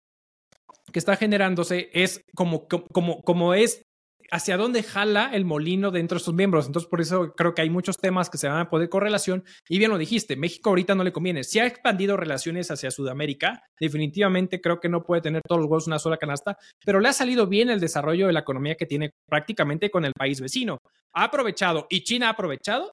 que 0.93 0.99
está 0.99 1.17
generándose 1.17 1.91
es 1.93 2.23
como, 2.35 2.67
como, 2.69 3.23
como 3.23 3.55
es 3.55 3.83
hacia 4.31 4.57
dónde 4.57 4.83
jala 4.83 5.31
el 5.33 5.45
molino 5.45 5.91
dentro 5.91 6.19
de 6.19 6.25
sus 6.25 6.35
miembros. 6.35 6.67
Entonces, 6.67 6.89
por 6.89 7.01
eso 7.01 7.33
creo 7.35 7.55
que 7.55 7.63
hay 7.63 7.71
muchos 7.71 7.97
temas 7.97 8.31
que 8.31 8.39
se 8.39 8.49
van 8.49 8.59
a 8.59 8.71
poder 8.71 8.89
correlación. 8.89 9.45
Y 9.69 9.79
bien 9.79 9.91
lo 9.91 9.99
dijiste, 9.99 10.37
México 10.37 10.71
ahorita 10.71 10.95
no 10.95 11.05
le 11.05 11.13
conviene. 11.13 11.45
Si 11.45 11.59
ha 11.59 11.67
expandido 11.67 12.17
relaciones 12.17 12.71
hacia 12.71 12.91
Sudamérica, 12.91 13.63
definitivamente 13.79 14.61
creo 14.61 14.81
que 14.81 14.89
no 14.89 15.03
puede 15.03 15.23
tener 15.23 15.43
todos 15.47 15.61
los 15.61 15.71
huevos 15.71 15.87
una 15.87 15.99
sola 15.99 16.17
canasta, 16.17 16.57
pero 16.85 17.01
le 17.01 17.09
ha 17.09 17.13
salido 17.13 17.47
bien 17.47 17.71
el 17.71 17.81
desarrollo 17.81 18.27
de 18.27 18.33
la 18.33 18.41
economía 18.41 18.75
que 18.75 18.87
tiene 18.87 19.11
prácticamente 19.29 19.91
con 19.91 20.05
el 20.05 20.13
país 20.13 20.41
vecino. 20.41 20.79
Ha 21.15 21.25
aprovechado 21.25 21.87
y 21.89 22.03
China 22.03 22.29
ha 22.29 22.31
aprovechado 22.31 22.93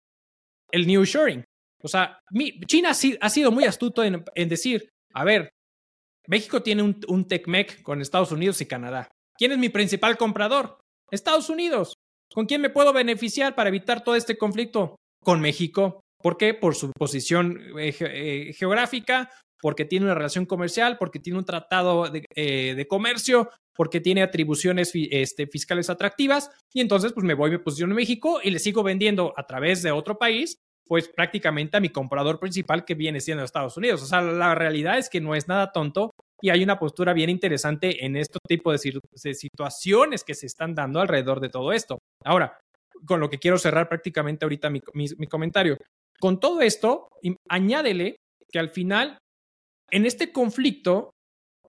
el 0.72 0.88
new 0.88 1.04
sharing. 1.04 1.44
O 1.84 1.88
sea, 1.88 2.20
China 2.66 2.92
ha 2.92 3.30
sido 3.30 3.52
muy 3.52 3.66
astuto 3.66 4.04
en, 4.04 4.24
decir, 4.48 4.90
a 5.14 5.24
ver, 5.24 5.50
México 6.28 6.64
tiene 6.64 6.84
un, 6.84 7.00
un 7.08 7.28
TECMEC 7.28 7.82
con 7.82 8.02
Estados 8.02 8.32
Unidos 8.32 8.62
y 8.62 8.66
Canadá. 8.66 9.10
¿Quién 9.38 9.52
es 9.52 9.58
mi 9.58 9.70
principal 9.70 10.18
comprador? 10.18 10.80
Estados 11.12 11.50
Unidos. 11.50 11.94
¿Con 12.34 12.46
quién 12.46 12.62
me 12.62 12.70
puedo 12.70 12.94
beneficiar 12.94 13.56
para 13.56 13.70
evitar 13.70 14.04
todo 14.04 14.16
este 14.16 14.38
conflicto? 14.38 14.96
Con 15.24 15.42
México. 15.42 16.02
¿Por 16.22 16.38
qué? 16.38 16.54
Por 16.54 16.76
su 16.76 16.92
posición 16.92 17.60
eh, 17.78 17.94
eh, 18.00 18.54
geográfica, 18.54 19.30
porque 19.62 19.86
tiene 19.86 20.06
una 20.06 20.16
relación 20.16 20.46
comercial, 20.46 20.98
porque 20.98 21.20
tiene 21.20 21.38
un 21.38 21.46
tratado 21.46 22.10
de, 22.10 22.26
eh, 22.36 22.86
comercio, 22.88 23.50
porque 23.76 24.00
tiene 24.00 24.24
atribuciones 24.24 24.92
este, 24.94 25.48
fiscales 25.48 25.90
atractivas. 25.90 26.50
Y 26.74 26.82
entonces, 26.82 27.12
pues 27.12 27.26
me 27.26 27.34
voy, 27.34 27.52
me 27.52 27.60
posiciono 27.60 27.92
en 27.92 27.98
México 27.98 28.40
y 28.42 28.52
le 28.52 28.60
sigo 28.60 28.84
vendiendo 28.84 29.34
a 29.36 29.46
través 29.46 29.84
de 29.84 29.92
otro 29.92 30.18
país, 30.18 30.58
pues 30.88 31.10
prácticamente 31.10 31.78
a 31.78 31.80
mi 31.80 31.90
comprador 31.90 32.40
principal 32.40 32.86
que 32.86 32.96
viene 32.96 33.22
siendo 33.22 33.44
Estados 33.44 33.78
Unidos. 33.78 34.02
O 34.04 34.06
sea, 34.06 34.22
la 34.22 34.56
realidad 34.56 34.98
es 34.98 35.10
que 35.10 35.22
no 35.22 35.36
es 35.36 35.48
nada 35.48 35.72
tonto 35.72 36.12
y 36.42 36.50
hay 36.50 36.62
una 36.62 36.78
postura 36.78 37.14
bien 37.14 37.30
interesante 37.30 38.06
en 38.06 38.18
este 38.18 38.38
tipo 38.48 38.72
de, 38.72 38.78
situaciones 38.78 40.24
que 40.24 40.36
se 40.36 40.46
están 40.46 40.76
dando 40.76 41.00
alrededor 41.00 41.40
de 41.40 41.50
todo 41.50 41.72
esto. 41.72 42.00
Ahora, 42.26 42.60
con 43.06 43.20
lo 43.20 43.30
que 43.30 43.40
quiero 43.40 43.58
cerrar 43.58 43.88
prácticamente 43.88 44.44
ahorita 44.46 44.70
mi, 44.70 44.82
comentario. 45.30 45.78
Con 46.20 46.40
todo 46.40 46.62
esto, 46.62 47.08
añádele 47.50 48.18
que 48.52 48.60
al 48.60 48.70
final, 48.70 49.18
en 49.90 50.06
este 50.06 50.32
conflicto, 50.32 51.12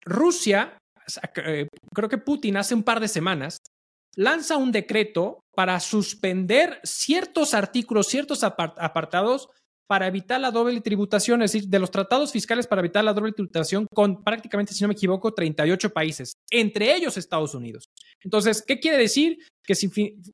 Rusia, 0.05 0.77
eh, 1.37 1.69
creo 1.95 2.09
que 2.09 2.19
Putin 2.19 2.57
hace 2.57 2.75
un 2.75 2.83
par 2.83 2.99
de 3.01 3.09
semanas, 3.09 3.59
lanza 4.17 4.57
un 4.57 4.73
decreto 4.73 5.45
para 5.55 5.79
suspender 5.81 6.81
ciertos 6.83 7.55
artículos, 7.55 8.09
ciertos 8.09 8.43
apartados 8.43 9.49
para 9.87 10.07
evitar 10.07 10.41
la 10.41 10.51
doble 10.51 10.81
tributación, 10.81 11.43
es 11.43 11.53
decir, 11.53 11.69
de 11.69 11.79
los 11.79 11.91
tratados 11.91 12.33
fiscales 12.33 12.67
para 12.67 12.81
evitar 12.81 13.05
la 13.05 13.13
doble 13.13 13.33
tributación 13.33 13.87
con 13.93 14.25
prácticamente, 14.25 14.73
si 14.73 14.83
no 14.83 14.89
me 14.89 14.95
equivoco, 14.95 15.35
38 15.35 15.91
países, 15.91 16.35
entre 16.51 16.95
ellos 16.95 17.17
Estados 17.17 17.55
Unidos. 17.55 17.85
Entonces, 18.23 18.63
¿qué 18.67 18.81
quiere 18.81 18.97
decir? 18.97 19.39
Que 19.63 19.75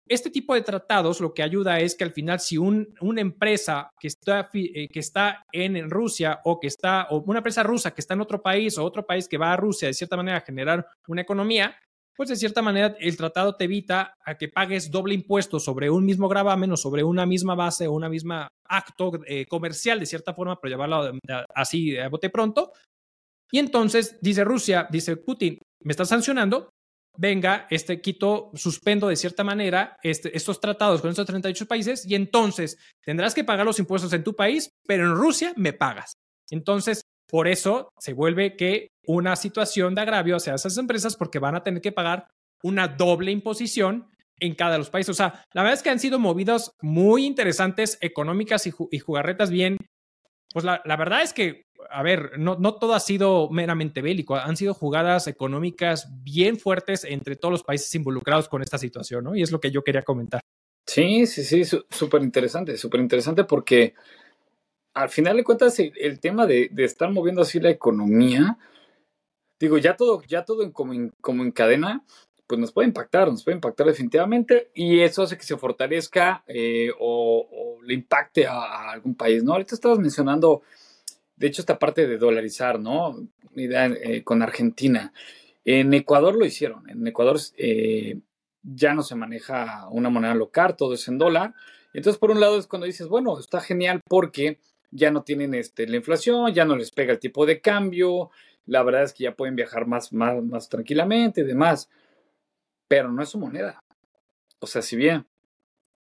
este 0.08 0.30
tipo 0.30 0.54
de 0.54 0.62
tratados 0.62 1.20
lo 1.20 1.34
que 1.34 1.42
ayuda 1.42 1.78
es 1.80 1.94
que 1.94 2.04
al 2.04 2.12
final 2.12 2.40
si 2.40 2.58
un, 2.58 2.94
una 3.00 3.20
empresa 3.20 3.90
que 3.98 4.08
está, 4.08 4.48
eh, 4.54 4.88
que 4.88 5.00
está 5.00 5.44
en 5.52 5.90
Rusia 5.90 6.40
o 6.44 6.58
que 6.58 6.68
está, 6.68 7.06
o 7.10 7.22
una 7.26 7.38
empresa 7.38 7.62
rusa 7.62 7.92
que 7.92 8.00
está 8.00 8.14
en 8.14 8.20
otro 8.20 8.42
país 8.42 8.76
o 8.78 8.84
otro 8.84 9.04
país 9.06 9.28
que 9.28 9.38
va 9.38 9.52
a 9.52 9.56
Rusia 9.56 9.88
de 9.88 9.94
cierta 9.94 10.16
manera 10.16 10.38
a 10.38 10.42
generar 10.42 10.86
una 11.06 11.22
economía, 11.22 11.76
pues 12.16 12.28
de 12.28 12.36
cierta 12.36 12.62
manera 12.62 12.96
el 13.00 13.16
tratado 13.16 13.56
te 13.56 13.64
evita 13.64 14.14
a 14.24 14.36
que 14.36 14.48
pagues 14.48 14.90
doble 14.90 15.14
impuesto 15.14 15.58
sobre 15.58 15.90
un 15.90 16.04
mismo 16.04 16.28
gravamen 16.28 16.72
o 16.72 16.76
sobre 16.76 17.02
una 17.02 17.26
misma 17.26 17.54
base 17.54 17.86
o 17.86 17.92
una 17.92 18.08
misma 18.08 18.48
acto 18.68 19.12
eh, 19.26 19.46
comercial 19.46 20.00
de 20.00 20.06
cierta 20.06 20.34
forma, 20.34 20.60
pero 20.60 20.70
llevarlo 20.72 21.18
así 21.54 21.96
a 21.96 22.08
bote 22.08 22.30
pronto. 22.30 22.72
Y 23.50 23.58
entonces 23.58 24.18
dice 24.20 24.44
Rusia, 24.44 24.86
dice 24.90 25.16
Putin, 25.16 25.58
me 25.82 25.92
está 25.92 26.04
sancionando, 26.04 26.70
venga, 27.16 27.66
este 27.70 28.00
quito, 28.00 28.50
suspendo 28.54 29.08
de 29.08 29.16
cierta 29.16 29.42
manera 29.42 29.98
este, 30.02 30.36
estos 30.36 30.60
tratados 30.60 31.00
con 31.00 31.10
estos 31.10 31.26
38 31.26 31.66
países 31.66 32.06
y 32.06 32.14
entonces 32.14 32.78
tendrás 33.04 33.34
que 33.34 33.44
pagar 33.44 33.66
los 33.66 33.78
impuestos 33.78 34.12
en 34.12 34.24
tu 34.24 34.34
país, 34.34 34.70
pero 34.86 35.04
en 35.04 35.14
Rusia 35.14 35.52
me 35.56 35.72
pagas. 35.72 36.12
Entonces, 36.50 37.02
por 37.28 37.46
eso 37.46 37.90
se 37.98 38.12
vuelve 38.12 38.56
que 38.56 38.88
una 39.10 39.36
situación 39.36 39.94
de 39.94 40.02
agravio 40.02 40.36
hacia 40.36 40.54
esas 40.54 40.76
empresas 40.78 41.16
porque 41.16 41.38
van 41.38 41.54
a 41.54 41.62
tener 41.62 41.80
que 41.80 41.92
pagar 41.92 42.28
una 42.62 42.88
doble 42.88 43.30
imposición 43.30 44.08
en 44.38 44.54
cada 44.54 44.72
de 44.72 44.78
los 44.78 44.90
países. 44.90 45.10
O 45.10 45.14
sea, 45.14 45.44
la 45.52 45.62
verdad 45.62 45.78
es 45.78 45.82
que 45.82 45.90
han 45.90 45.98
sido 45.98 46.18
movidas 46.18 46.72
muy 46.80 47.26
interesantes, 47.26 47.98
económicas 48.00 48.66
y, 48.66 48.98
jugarretas 48.98 49.50
bien. 49.50 49.76
Pues 50.52 50.64
la, 50.64 50.80
verdad 50.84 51.22
es 51.22 51.32
que, 51.32 51.66
a 51.90 52.02
ver, 52.02 52.38
no, 52.38 52.56
no 52.58 52.74
todo 52.74 52.94
ha 52.94 53.00
sido 53.00 53.48
meramente 53.50 54.02
bélico, 54.02 54.36
han 54.36 54.56
sido 54.56 54.74
jugadas 54.74 55.26
económicas 55.26 56.08
bien 56.22 56.58
fuertes 56.58 57.04
entre 57.04 57.36
todos 57.36 57.52
los 57.52 57.62
países 57.62 57.94
involucrados 57.94 58.48
con 58.48 58.62
esta 58.62 58.78
situación, 58.78 59.24
¿no? 59.24 59.36
Y 59.36 59.42
es 59.42 59.52
lo 59.52 59.60
que 59.60 59.70
yo 59.70 59.84
quería 59.84 60.02
comentar. 60.02 60.40
Sí, 60.86 61.26
sí, 61.26 61.44
sí, 61.44 61.78
súper 61.88 62.22
interesante, 62.22 62.76
súper 62.76 63.00
interesante 63.00 63.44
porque 63.44 63.94
al 64.94 65.08
final 65.08 65.36
de 65.36 65.44
cuentas 65.44 65.78
el, 65.78 66.20
tema 66.20 66.46
de, 66.46 66.70
estar 66.78 67.10
moviendo 67.10 67.42
así 67.42 67.60
la 67.60 67.70
economía, 67.70 68.58
digo, 69.60 69.78
ya 69.78 69.96
todo, 69.96 70.22
ya 70.26 70.44
todo 70.44 70.62
en, 70.62 70.72
como, 70.72 70.92
en, 70.94 71.52
cadena, 71.52 72.02
pues 72.46 72.58
nos 72.58 72.72
puede 72.72 72.88
impactar, 72.88 73.28
nos 73.28 73.44
puede 73.44 73.56
impactar 73.56 73.86
definitivamente 73.86 74.70
y 74.74 75.00
eso 75.00 75.22
hace 75.22 75.36
que 75.36 75.44
se 75.44 75.56
fortalezca 75.56 76.42
eh, 76.48 76.90
o, 76.98 77.78
le 77.84 77.94
impacte 77.94 78.46
a, 78.46 78.90
algún 78.90 79.14
país, 79.14 79.44
¿no? 79.44 79.52
Ahorita 79.52 79.74
estabas 79.74 79.98
mencionando, 79.98 80.62
de 81.36 81.46
hecho, 81.46 81.62
esta 81.62 81.78
parte 81.78 82.06
de 82.06 82.18
dolarizar, 82.18 82.80
¿no? 82.80 83.16
Eh, 83.56 84.22
con 84.24 84.42
Argentina. 84.42 85.12
En 85.64 85.92
Ecuador 85.92 86.36
lo 86.36 86.46
hicieron, 86.46 86.88
en 86.88 87.06
Ecuador 87.06 87.38
eh, 87.56 88.18
ya 88.62 88.94
no 88.94 89.02
se 89.02 89.14
maneja 89.14 89.88
una 89.90 90.08
moneda 90.08 90.34
local, 90.34 90.76
todo 90.76 90.94
es 90.94 91.06
en 91.08 91.18
dólar. 91.18 91.54
Entonces, 91.92 92.18
por 92.18 92.30
un 92.30 92.40
lado 92.40 92.58
es 92.58 92.66
cuando 92.66 92.86
dices, 92.86 93.08
bueno, 93.08 93.38
está 93.38 93.60
genial 93.60 94.00
porque 94.08 94.58
ya 94.90 95.10
no 95.10 95.22
tienen 95.22 95.54
este, 95.54 95.86
la 95.86 95.96
inflación, 95.96 96.52
ya 96.52 96.64
no 96.64 96.76
les 96.76 96.90
pega 96.90 97.12
el 97.12 97.18
tipo 97.18 97.46
de 97.46 97.60
cambio, 97.60 98.30
la 98.66 98.82
verdad 98.82 99.04
es 99.04 99.12
que 99.12 99.24
ya 99.24 99.34
pueden 99.34 99.56
viajar 99.56 99.86
más, 99.86 100.12
más, 100.12 100.42
más 100.42 100.68
tranquilamente 100.68 101.42
y 101.42 101.44
demás 101.44 101.88
pero 102.90 103.12
no 103.12 103.22
es 103.22 103.28
su 103.28 103.38
moneda. 103.38 103.84
O 104.58 104.66
sea, 104.66 104.82
si 104.82 104.96
bien 104.96 105.24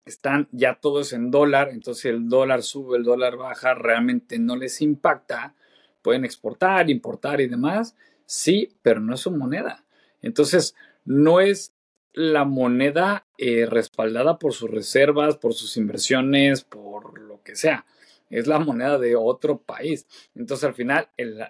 están 0.04 0.48
ya 0.52 0.78
todos 0.80 1.12
en 1.12 1.32
dólar, 1.32 1.70
entonces 1.70 2.04
el 2.04 2.28
dólar 2.28 2.62
sube, 2.62 2.96
el 2.96 3.02
dólar 3.02 3.36
baja, 3.36 3.74
realmente 3.74 4.38
no 4.38 4.54
les 4.54 4.80
impacta. 4.80 5.56
Pueden 6.00 6.24
exportar, 6.24 6.88
importar 6.88 7.40
y 7.40 7.48
demás, 7.48 7.96
sí, 8.24 8.68
pero 8.82 9.00
no 9.00 9.14
es 9.14 9.20
su 9.20 9.32
moneda. 9.32 9.84
Entonces, 10.22 10.76
no 11.04 11.40
es 11.40 11.72
la 12.12 12.44
moneda 12.44 13.26
eh, 13.36 13.66
respaldada 13.66 14.38
por 14.38 14.52
sus 14.52 14.70
reservas, 14.70 15.38
por 15.38 15.54
sus 15.54 15.76
inversiones, 15.76 16.62
por 16.62 17.18
lo 17.18 17.42
que 17.42 17.56
sea. 17.56 17.84
Es 18.30 18.46
la 18.46 18.58
moneda 18.58 18.98
de 18.98 19.16
otro 19.16 19.58
país. 19.58 20.06
Entonces, 20.34 20.64
al 20.64 20.74
final, 20.74 21.08
el, 21.16 21.44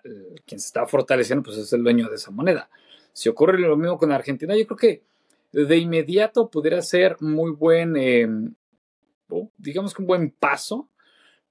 quien 0.46 0.60
se 0.60 0.66
está 0.66 0.86
fortaleciendo, 0.86 1.42
pues 1.42 1.56
es 1.56 1.72
el 1.72 1.82
dueño 1.82 2.08
de 2.08 2.16
esa 2.16 2.30
moneda. 2.30 2.68
Si 3.12 3.28
ocurre 3.28 3.58
lo 3.58 3.76
mismo 3.76 3.98
con 3.98 4.12
Argentina, 4.12 4.54
yo 4.56 4.66
creo 4.66 4.76
que 4.76 5.02
de 5.52 5.76
inmediato 5.78 6.50
pudiera 6.50 6.82
ser 6.82 7.16
muy 7.20 7.50
buen, 7.50 7.96
em, 7.96 8.54
digamos 9.56 9.94
que 9.94 10.02
un 10.02 10.08
buen 10.08 10.30
paso 10.30 10.90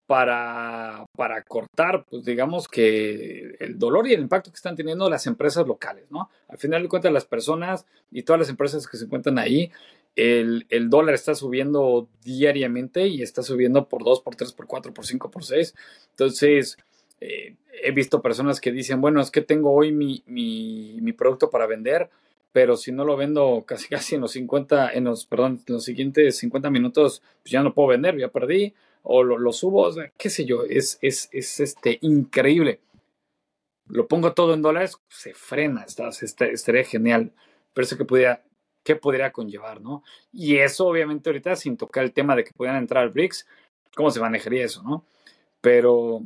para, 0.05 1.05
para 1.15 1.41
cortar, 1.43 2.05
pues 2.05 2.23
digamos 2.23 2.67
que 2.67 3.55
el 3.59 3.79
dolor 3.79 4.07
y 4.07 4.13
el 4.13 4.21
impacto 4.21 4.51
que 4.51 4.57
están 4.57 4.75
teniendo 4.75 5.09
las 5.09 5.25
empresas 5.25 5.65
locales, 5.65 6.05
¿no? 6.11 6.29
Al 6.47 6.59
final 6.59 6.83
de 6.83 6.89
cuentas, 6.89 7.11
las 7.11 7.25
personas 7.25 7.87
y 8.11 8.21
todas 8.23 8.39
las 8.39 8.49
empresas 8.49 8.87
que 8.87 8.97
se 8.97 9.05
encuentran 9.05 9.39
ahí, 9.39 9.71
el, 10.15 10.89
dólar 10.89 11.15
está 11.15 11.35
subiendo 11.35 12.07
diariamente 12.23 13.07
y 13.07 13.21
está 13.21 13.43
subiendo 13.43 13.89
por 13.89 14.03
2, 14.03 14.21
por 14.21 14.35
3, 14.35 14.53
por 14.53 14.67
4, 14.67 14.93
por 14.93 15.05
5, 15.05 15.31
por 15.31 15.43
6. 15.43 15.75
Entonces, 16.11 16.77
eh, 17.19 17.55
he 17.83 17.91
visto 17.91 18.21
personas 18.21 18.61
que 18.61 18.71
dicen, 18.71 19.01
bueno, 19.01 19.21
es 19.21 19.31
que 19.31 19.41
tengo 19.41 19.71
hoy 19.71 19.91
mi, 19.91 21.11
producto 21.17 21.49
para 21.49 21.67
vender, 21.67 22.09
pero 22.51 22.77
si 22.77 22.91
no 22.91 23.03
lo 23.03 23.17
vendo 23.17 23.63
casi 23.67 23.87
casi 23.89 24.15
en 24.15 24.21
los 24.21 24.31
50, 24.31 24.93
en 24.93 25.05
los, 25.05 25.25
perdón, 25.25 25.61
en 25.67 25.73
los 25.73 25.83
siguientes 25.83 26.37
50 26.37 26.69
minutos, 26.69 27.21
pues 27.41 27.51
ya 27.51 27.63
no 27.63 27.73
puedo 27.73 27.89
vender, 27.89 28.17
ya 28.17 28.29
perdí, 28.29 28.73
o 29.03 29.23
lo, 29.23 29.53
subo, 29.53 29.91
qué 30.17 30.29
sé 30.29 30.45
yo, 30.45 30.63
es, 30.63 30.97
es, 31.01 31.29
es, 31.31 31.59
este, 31.59 31.99
increíble. 32.01 32.79
Lo 33.87 34.07
pongo 34.07 34.33
todo 34.33 34.55
en 34.55 34.63
dólares, 34.63 34.97
se 35.09 35.35
frena, 35.35 35.83
está, 35.83 36.09
estaría 36.09 36.83
genial, 36.85 37.31
pero 37.73 37.85
eso 37.85 37.97
que 37.97 38.05
pudiera, 38.05 38.44
¿qué 38.85 38.95
podría 38.95 39.33
conllevar, 39.33 39.81
no? 39.81 40.03
Y 40.31 40.57
eso 40.57 40.87
obviamente 40.87 41.29
ahorita 41.29 41.57
sin 41.57 41.75
tocar 41.75 42.05
el 42.05 42.13
tema 42.13 42.35
de 42.35 42.45
que 42.45 42.53
pudieran 42.53 42.79
entrar 42.79 43.03
al 43.03 43.09
BRICS, 43.09 43.45
¿cómo 43.95 44.11
se 44.11 44.21
manejaría 44.21 44.63
eso, 44.63 44.81
no? 44.83 45.03
Pero 45.59 46.21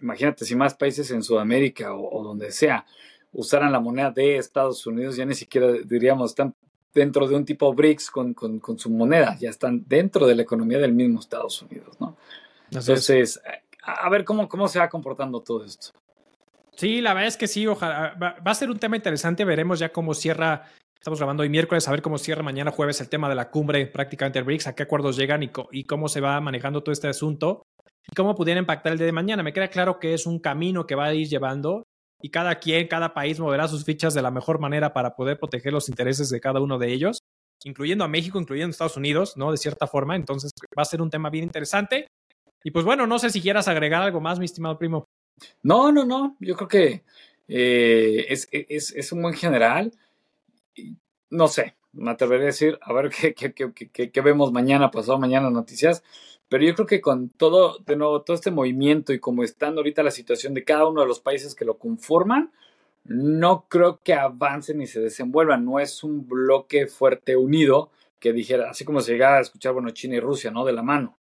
imagínate 0.00 0.46
si 0.46 0.56
más 0.56 0.74
países 0.74 1.10
en 1.10 1.22
Sudamérica 1.22 1.94
o 1.94 2.22
donde 2.22 2.52
sea 2.52 2.86
usaran 3.32 3.72
la 3.72 3.80
moneda 3.80 4.10
de 4.10 4.38
Estados 4.38 4.86
Unidos, 4.86 5.16
ya 5.16 5.26
ni 5.26 5.34
siquiera 5.34 5.72
diríamos, 5.84 6.30
están 6.30 6.54
dentro 6.94 7.28
de 7.28 7.34
un 7.34 7.44
tipo 7.44 7.72
BRICS 7.74 8.10
con, 8.10 8.32
con, 8.32 8.78
su 8.78 8.88
moneda, 8.88 9.36
ya 9.38 9.50
están 9.50 9.84
dentro 9.86 10.26
de 10.26 10.34
la 10.34 10.42
economía 10.42 10.78
del 10.78 10.94
mismo 10.94 11.20
Estados 11.20 11.60
Unidos, 11.60 12.00
¿no? 12.00 12.16
Entonces, 12.70 13.40
a 13.82 14.08
ver 14.08 14.24
cómo, 14.24 14.48
cómo 14.48 14.66
se 14.68 14.78
va 14.78 14.88
comportando 14.88 15.40
todo 15.40 15.64
esto. 15.64 15.90
Sí, 16.76 17.00
la 17.00 17.14
verdad 17.14 17.28
es 17.28 17.36
que 17.36 17.46
sí, 17.46 17.66
ojalá. 17.66 18.14
Va, 18.14 18.36
a 18.42 18.54
ser 18.54 18.70
un 18.70 18.78
tema 18.78 18.96
interesante, 18.96 19.44
veremos 19.44 19.78
ya 19.78 19.92
cómo 19.92 20.14
cierra, 20.14 20.64
estamos 20.98 21.18
grabando 21.18 21.42
hoy 21.42 21.48
miércoles, 21.48 21.86
a 21.86 21.90
ver 21.90 22.02
cómo 22.02 22.18
cierra 22.18 22.42
mañana 22.42 22.70
jueves 22.70 23.00
el 23.00 23.08
tema 23.08 23.28
de 23.28 23.34
la 23.34 23.50
cumbre 23.50 23.86
prácticamente 23.86 24.42
BRICS, 24.42 24.68
a 24.68 24.74
qué 24.74 24.82
acuerdos 24.82 25.16
llegan 25.16 25.42
y, 25.42 25.84
cómo 25.84 26.08
se 26.08 26.20
va 26.20 26.40
manejando 26.40 26.82
todo 26.82 26.92
este 26.92 27.08
asunto 27.08 27.62
y 28.10 28.14
cómo 28.14 28.34
pudiera 28.34 28.60
impactar 28.60 28.92
el 28.92 28.98
día 28.98 29.06
de 29.06 29.12
mañana. 29.12 29.42
Me 29.42 29.52
queda 29.52 29.68
claro 29.68 29.98
que 29.98 30.14
es 30.14 30.26
un 30.26 30.38
camino 30.38 30.86
que 30.86 30.94
va 30.94 31.06
a 31.06 31.14
ir 31.14 31.28
llevando 31.28 31.84
y 32.20 32.30
cada 32.30 32.56
quien, 32.56 32.88
cada 32.88 33.14
país 33.14 33.38
moverá 33.38 33.68
sus 33.68 33.84
fichas 33.84 34.14
de 34.14 34.22
la 34.22 34.30
mejor 34.30 34.58
manera 34.58 34.92
para 34.92 35.14
poder 35.14 35.38
proteger 35.38 35.72
los 35.72 35.88
intereses 35.88 36.28
de 36.30 36.40
cada 36.40 36.60
uno 36.60 36.78
de 36.78 36.92
ellos, 36.92 37.18
incluyendo 37.64 38.04
a 38.04 38.08
México, 38.08 38.40
incluyendo 38.40 38.70
a 38.70 38.72
Estados 38.72 38.96
Unidos, 38.96 39.36
¿no? 39.36 39.50
De 39.50 39.58
cierta 39.58 39.86
forma. 39.86 40.16
Entonces 40.16 40.50
va 40.76 40.82
a 40.82 40.86
ser 40.86 41.02
un 41.02 41.10
tema 41.10 41.30
bien 41.30 41.44
interesante. 41.44 42.06
Y 42.64 42.70
pues 42.70 42.84
bueno, 42.84 43.06
no 43.06 43.18
sé 43.18 43.30
si 43.30 43.40
quieras 43.40 43.68
agregar 43.68 44.02
algo 44.02 44.20
más, 44.20 44.38
mi 44.38 44.46
estimado 44.46 44.78
primo. 44.78 45.04
No, 45.62 45.92
no, 45.92 46.04
no. 46.04 46.36
Yo 46.40 46.56
creo 46.56 46.68
que 46.68 47.04
eh, 47.48 48.26
es, 48.28 48.48
es, 48.50 49.12
un 49.12 49.22
buen 49.22 49.34
general. 49.34 49.92
No 51.30 51.48
sé, 51.48 51.76
me 51.92 52.10
atrevería 52.10 52.44
a 52.44 52.46
decir, 52.46 52.78
a 52.82 52.92
ver 52.92 53.10
qué, 53.34 53.34
qué, 53.34 53.52
qué, 53.54 54.10
qué 54.10 54.20
vemos 54.20 54.52
mañana, 54.52 54.90
pasado 54.90 55.18
mañana 55.18 55.50
noticias. 55.50 56.02
Pero 56.48 56.64
yo 56.64 56.74
creo 56.74 56.86
que 56.86 57.00
con 57.00 57.28
todo, 57.30 57.78
de 57.80 57.96
nuevo, 57.96 58.22
todo 58.22 58.36
este 58.36 58.52
movimiento 58.52 59.12
y 59.12 59.18
como 59.18 59.42
estando 59.42 59.80
ahorita 59.80 60.02
la 60.02 60.12
situación 60.12 60.54
de 60.54 60.64
cada 60.64 60.86
uno 60.86 61.00
de 61.00 61.08
los 61.08 61.18
países 61.18 61.54
que 61.54 61.64
lo 61.64 61.76
conforman, 61.76 62.52
no 63.04 63.66
creo 63.68 64.00
que 64.02 64.14
avancen 64.14 64.78
ni 64.78 64.86
se 64.86 65.00
desenvuelvan. 65.00 65.64
No 65.64 65.80
es 65.80 66.04
un 66.04 66.26
bloque 66.28 66.86
fuerte 66.86 67.36
unido 67.36 67.90
que 68.20 68.32
dijera, 68.32 68.70
así 68.70 68.84
como 68.84 69.00
se 69.00 69.12
llegaba 69.12 69.38
a 69.38 69.40
escuchar, 69.40 69.72
bueno, 69.72 69.90
China 69.90 70.16
y 70.16 70.20
Rusia, 70.20 70.50
¿no? 70.50 70.64
De 70.64 70.72
la 70.72 70.82
mano. 70.82 71.18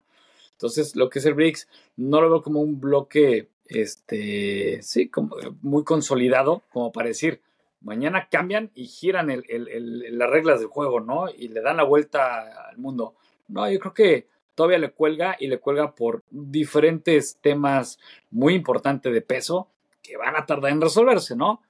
Entonces, 0.52 0.96
lo 0.96 1.10
que 1.10 1.20
es 1.20 1.26
el 1.26 1.34
BRICS, 1.34 1.68
no 1.98 2.22
lo 2.22 2.30
veo 2.30 2.42
como 2.42 2.62
un 2.62 2.80
bloque, 2.80 3.50
este, 3.66 4.82
sí, 4.82 5.10
como 5.10 5.36
muy 5.62 5.84
consolidado, 5.84 6.64
como 6.72 6.92
para 6.92 7.10
decir, 7.10 7.42
mañana 7.86 8.28
cambian 8.30 8.72
y 8.74 8.88
giran 8.88 9.28
las 9.28 10.30
reglas 10.30 10.60
del 10.60 10.68
juego, 10.70 11.00
¿no? 11.00 11.30
Y 11.30 11.48
le 11.50 11.62
dan 11.62 11.78
la 11.78 11.84
vuelta 11.84 12.68
al 12.68 12.78
mundo. 12.78 13.16
No, 13.48 13.70
yo 13.70 13.80
creo 13.80 13.94
que 13.94 14.28
todavía 14.56 14.80
le 14.80 14.92
cuelga 14.92 15.38
y 15.40 15.48
le 15.48 15.60
cuelga 15.60 15.94
por 15.94 16.24
diferentes 16.32 17.38
temas 17.42 18.00
muy 18.32 18.56
importantes 18.56 19.14
de 19.14 19.22
peso 19.22 19.70
que 20.02 20.18
van 20.18 20.36
a 20.36 20.46
tardar 20.46 20.72
en 20.72 20.82
resolverse, 20.82 21.36
¿no? 21.36 21.62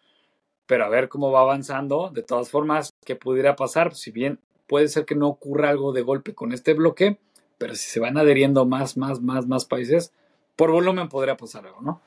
Pero 0.65 0.86
a 0.86 0.89
ver 0.89 1.10
cómo 1.10 1.32
va 1.32 1.41
avanzando. 1.41 2.10
De 2.10 2.23
todas 2.23 2.49
formas, 2.49 2.93
¿qué 3.06 3.17
pudiera 3.17 3.58
pasar? 3.58 3.93
Si 3.93 4.12
bien 4.12 4.39
puede 4.67 4.88
ser 4.88 5.06
que 5.06 5.15
no 5.15 5.28
ocurra 5.28 5.69
algo 5.69 5.91
de 5.91 6.01
golpe 6.01 6.34
con 6.34 6.54
este 6.54 6.73
bloque, 6.73 7.19
pero 7.58 7.75
si 7.75 7.89
se 7.89 7.99
van 7.99 8.17
adheriendo 8.17 8.65
más, 8.65 8.95
más, 8.95 9.21
más, 9.21 9.47
más 9.47 9.65
países, 9.65 10.13
por 10.56 10.71
volumen 10.71 11.10
podría 11.10 11.36
pasar 11.36 11.67
algo, 11.67 11.82
¿no? 11.82 12.01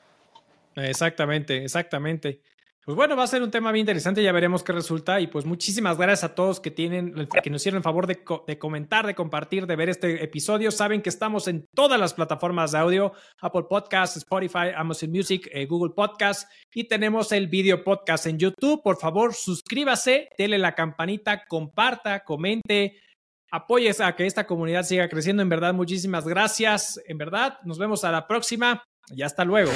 Exactamente, 0.75 1.63
exactamente. 1.63 2.41
Pues 2.89 2.95
bueno, 2.95 3.15
va 3.15 3.21
a 3.21 3.27
ser 3.27 3.43
un 3.43 3.51
tema 3.51 3.71
bien 3.71 3.83
interesante, 3.83 4.23
ya 4.23 4.31
veremos 4.31 4.63
qué 4.63 4.71
resulta. 4.71 5.21
Y 5.21 5.27
pues 5.27 5.45
muchísimas 5.45 5.95
gracias 5.95 6.23
a 6.23 6.33
todos 6.33 6.59
que 6.59 6.71
tienen, 6.71 7.13
que 7.43 7.49
nos 7.51 7.61
hicieron 7.61 7.77
el 7.77 7.83
favor 7.83 8.07
de, 8.07 8.57
comentar, 8.57 9.05
de 9.05 9.13
compartir, 9.13 9.67
de 9.67 9.75
ver 9.75 9.89
este 9.89 10.23
episodio. 10.23 10.71
Saben 10.71 11.03
que 11.03 11.09
estamos 11.09 11.47
en 11.47 11.67
todas 11.75 11.99
las 11.99 12.15
plataformas 12.15 12.71
de 12.71 12.79
audio: 12.79 13.13
Apple 13.41 13.65
Podcasts, 13.69 14.17
Spotify, 14.17 14.69
Amazon 14.75 15.11
Music, 15.11 15.47
eh, 15.51 15.67
Google 15.67 15.93
Podcasts, 15.95 16.47
y 16.73 16.85
tenemos 16.85 17.31
el 17.31 17.47
video 17.47 17.83
podcast 17.83 18.25
en 18.25 18.39
YouTube. 18.39 18.81
Por 18.81 18.97
favor, 18.97 19.35
suscríbase, 19.35 20.29
dele 20.35 20.57
la 20.57 20.73
campanita, 20.73 21.43
comparta, 21.47 22.23
comente. 22.23 22.95
Apoyes 23.51 24.01
a 24.01 24.15
que 24.15 24.25
esta 24.25 24.47
comunidad 24.47 24.81
siga 24.81 25.07
creciendo. 25.09 25.43
En 25.43 25.49
verdad, 25.49 25.75
muchísimas 25.75 26.27
gracias. 26.27 26.99
En 27.05 27.19
verdad, 27.19 27.59
nos 27.65 27.77
vemos 27.77 28.03
a 28.03 28.11
la 28.11 28.25
próxima 28.25 28.83
y 29.15 29.21
hasta 29.21 29.45
luego. 29.45 29.69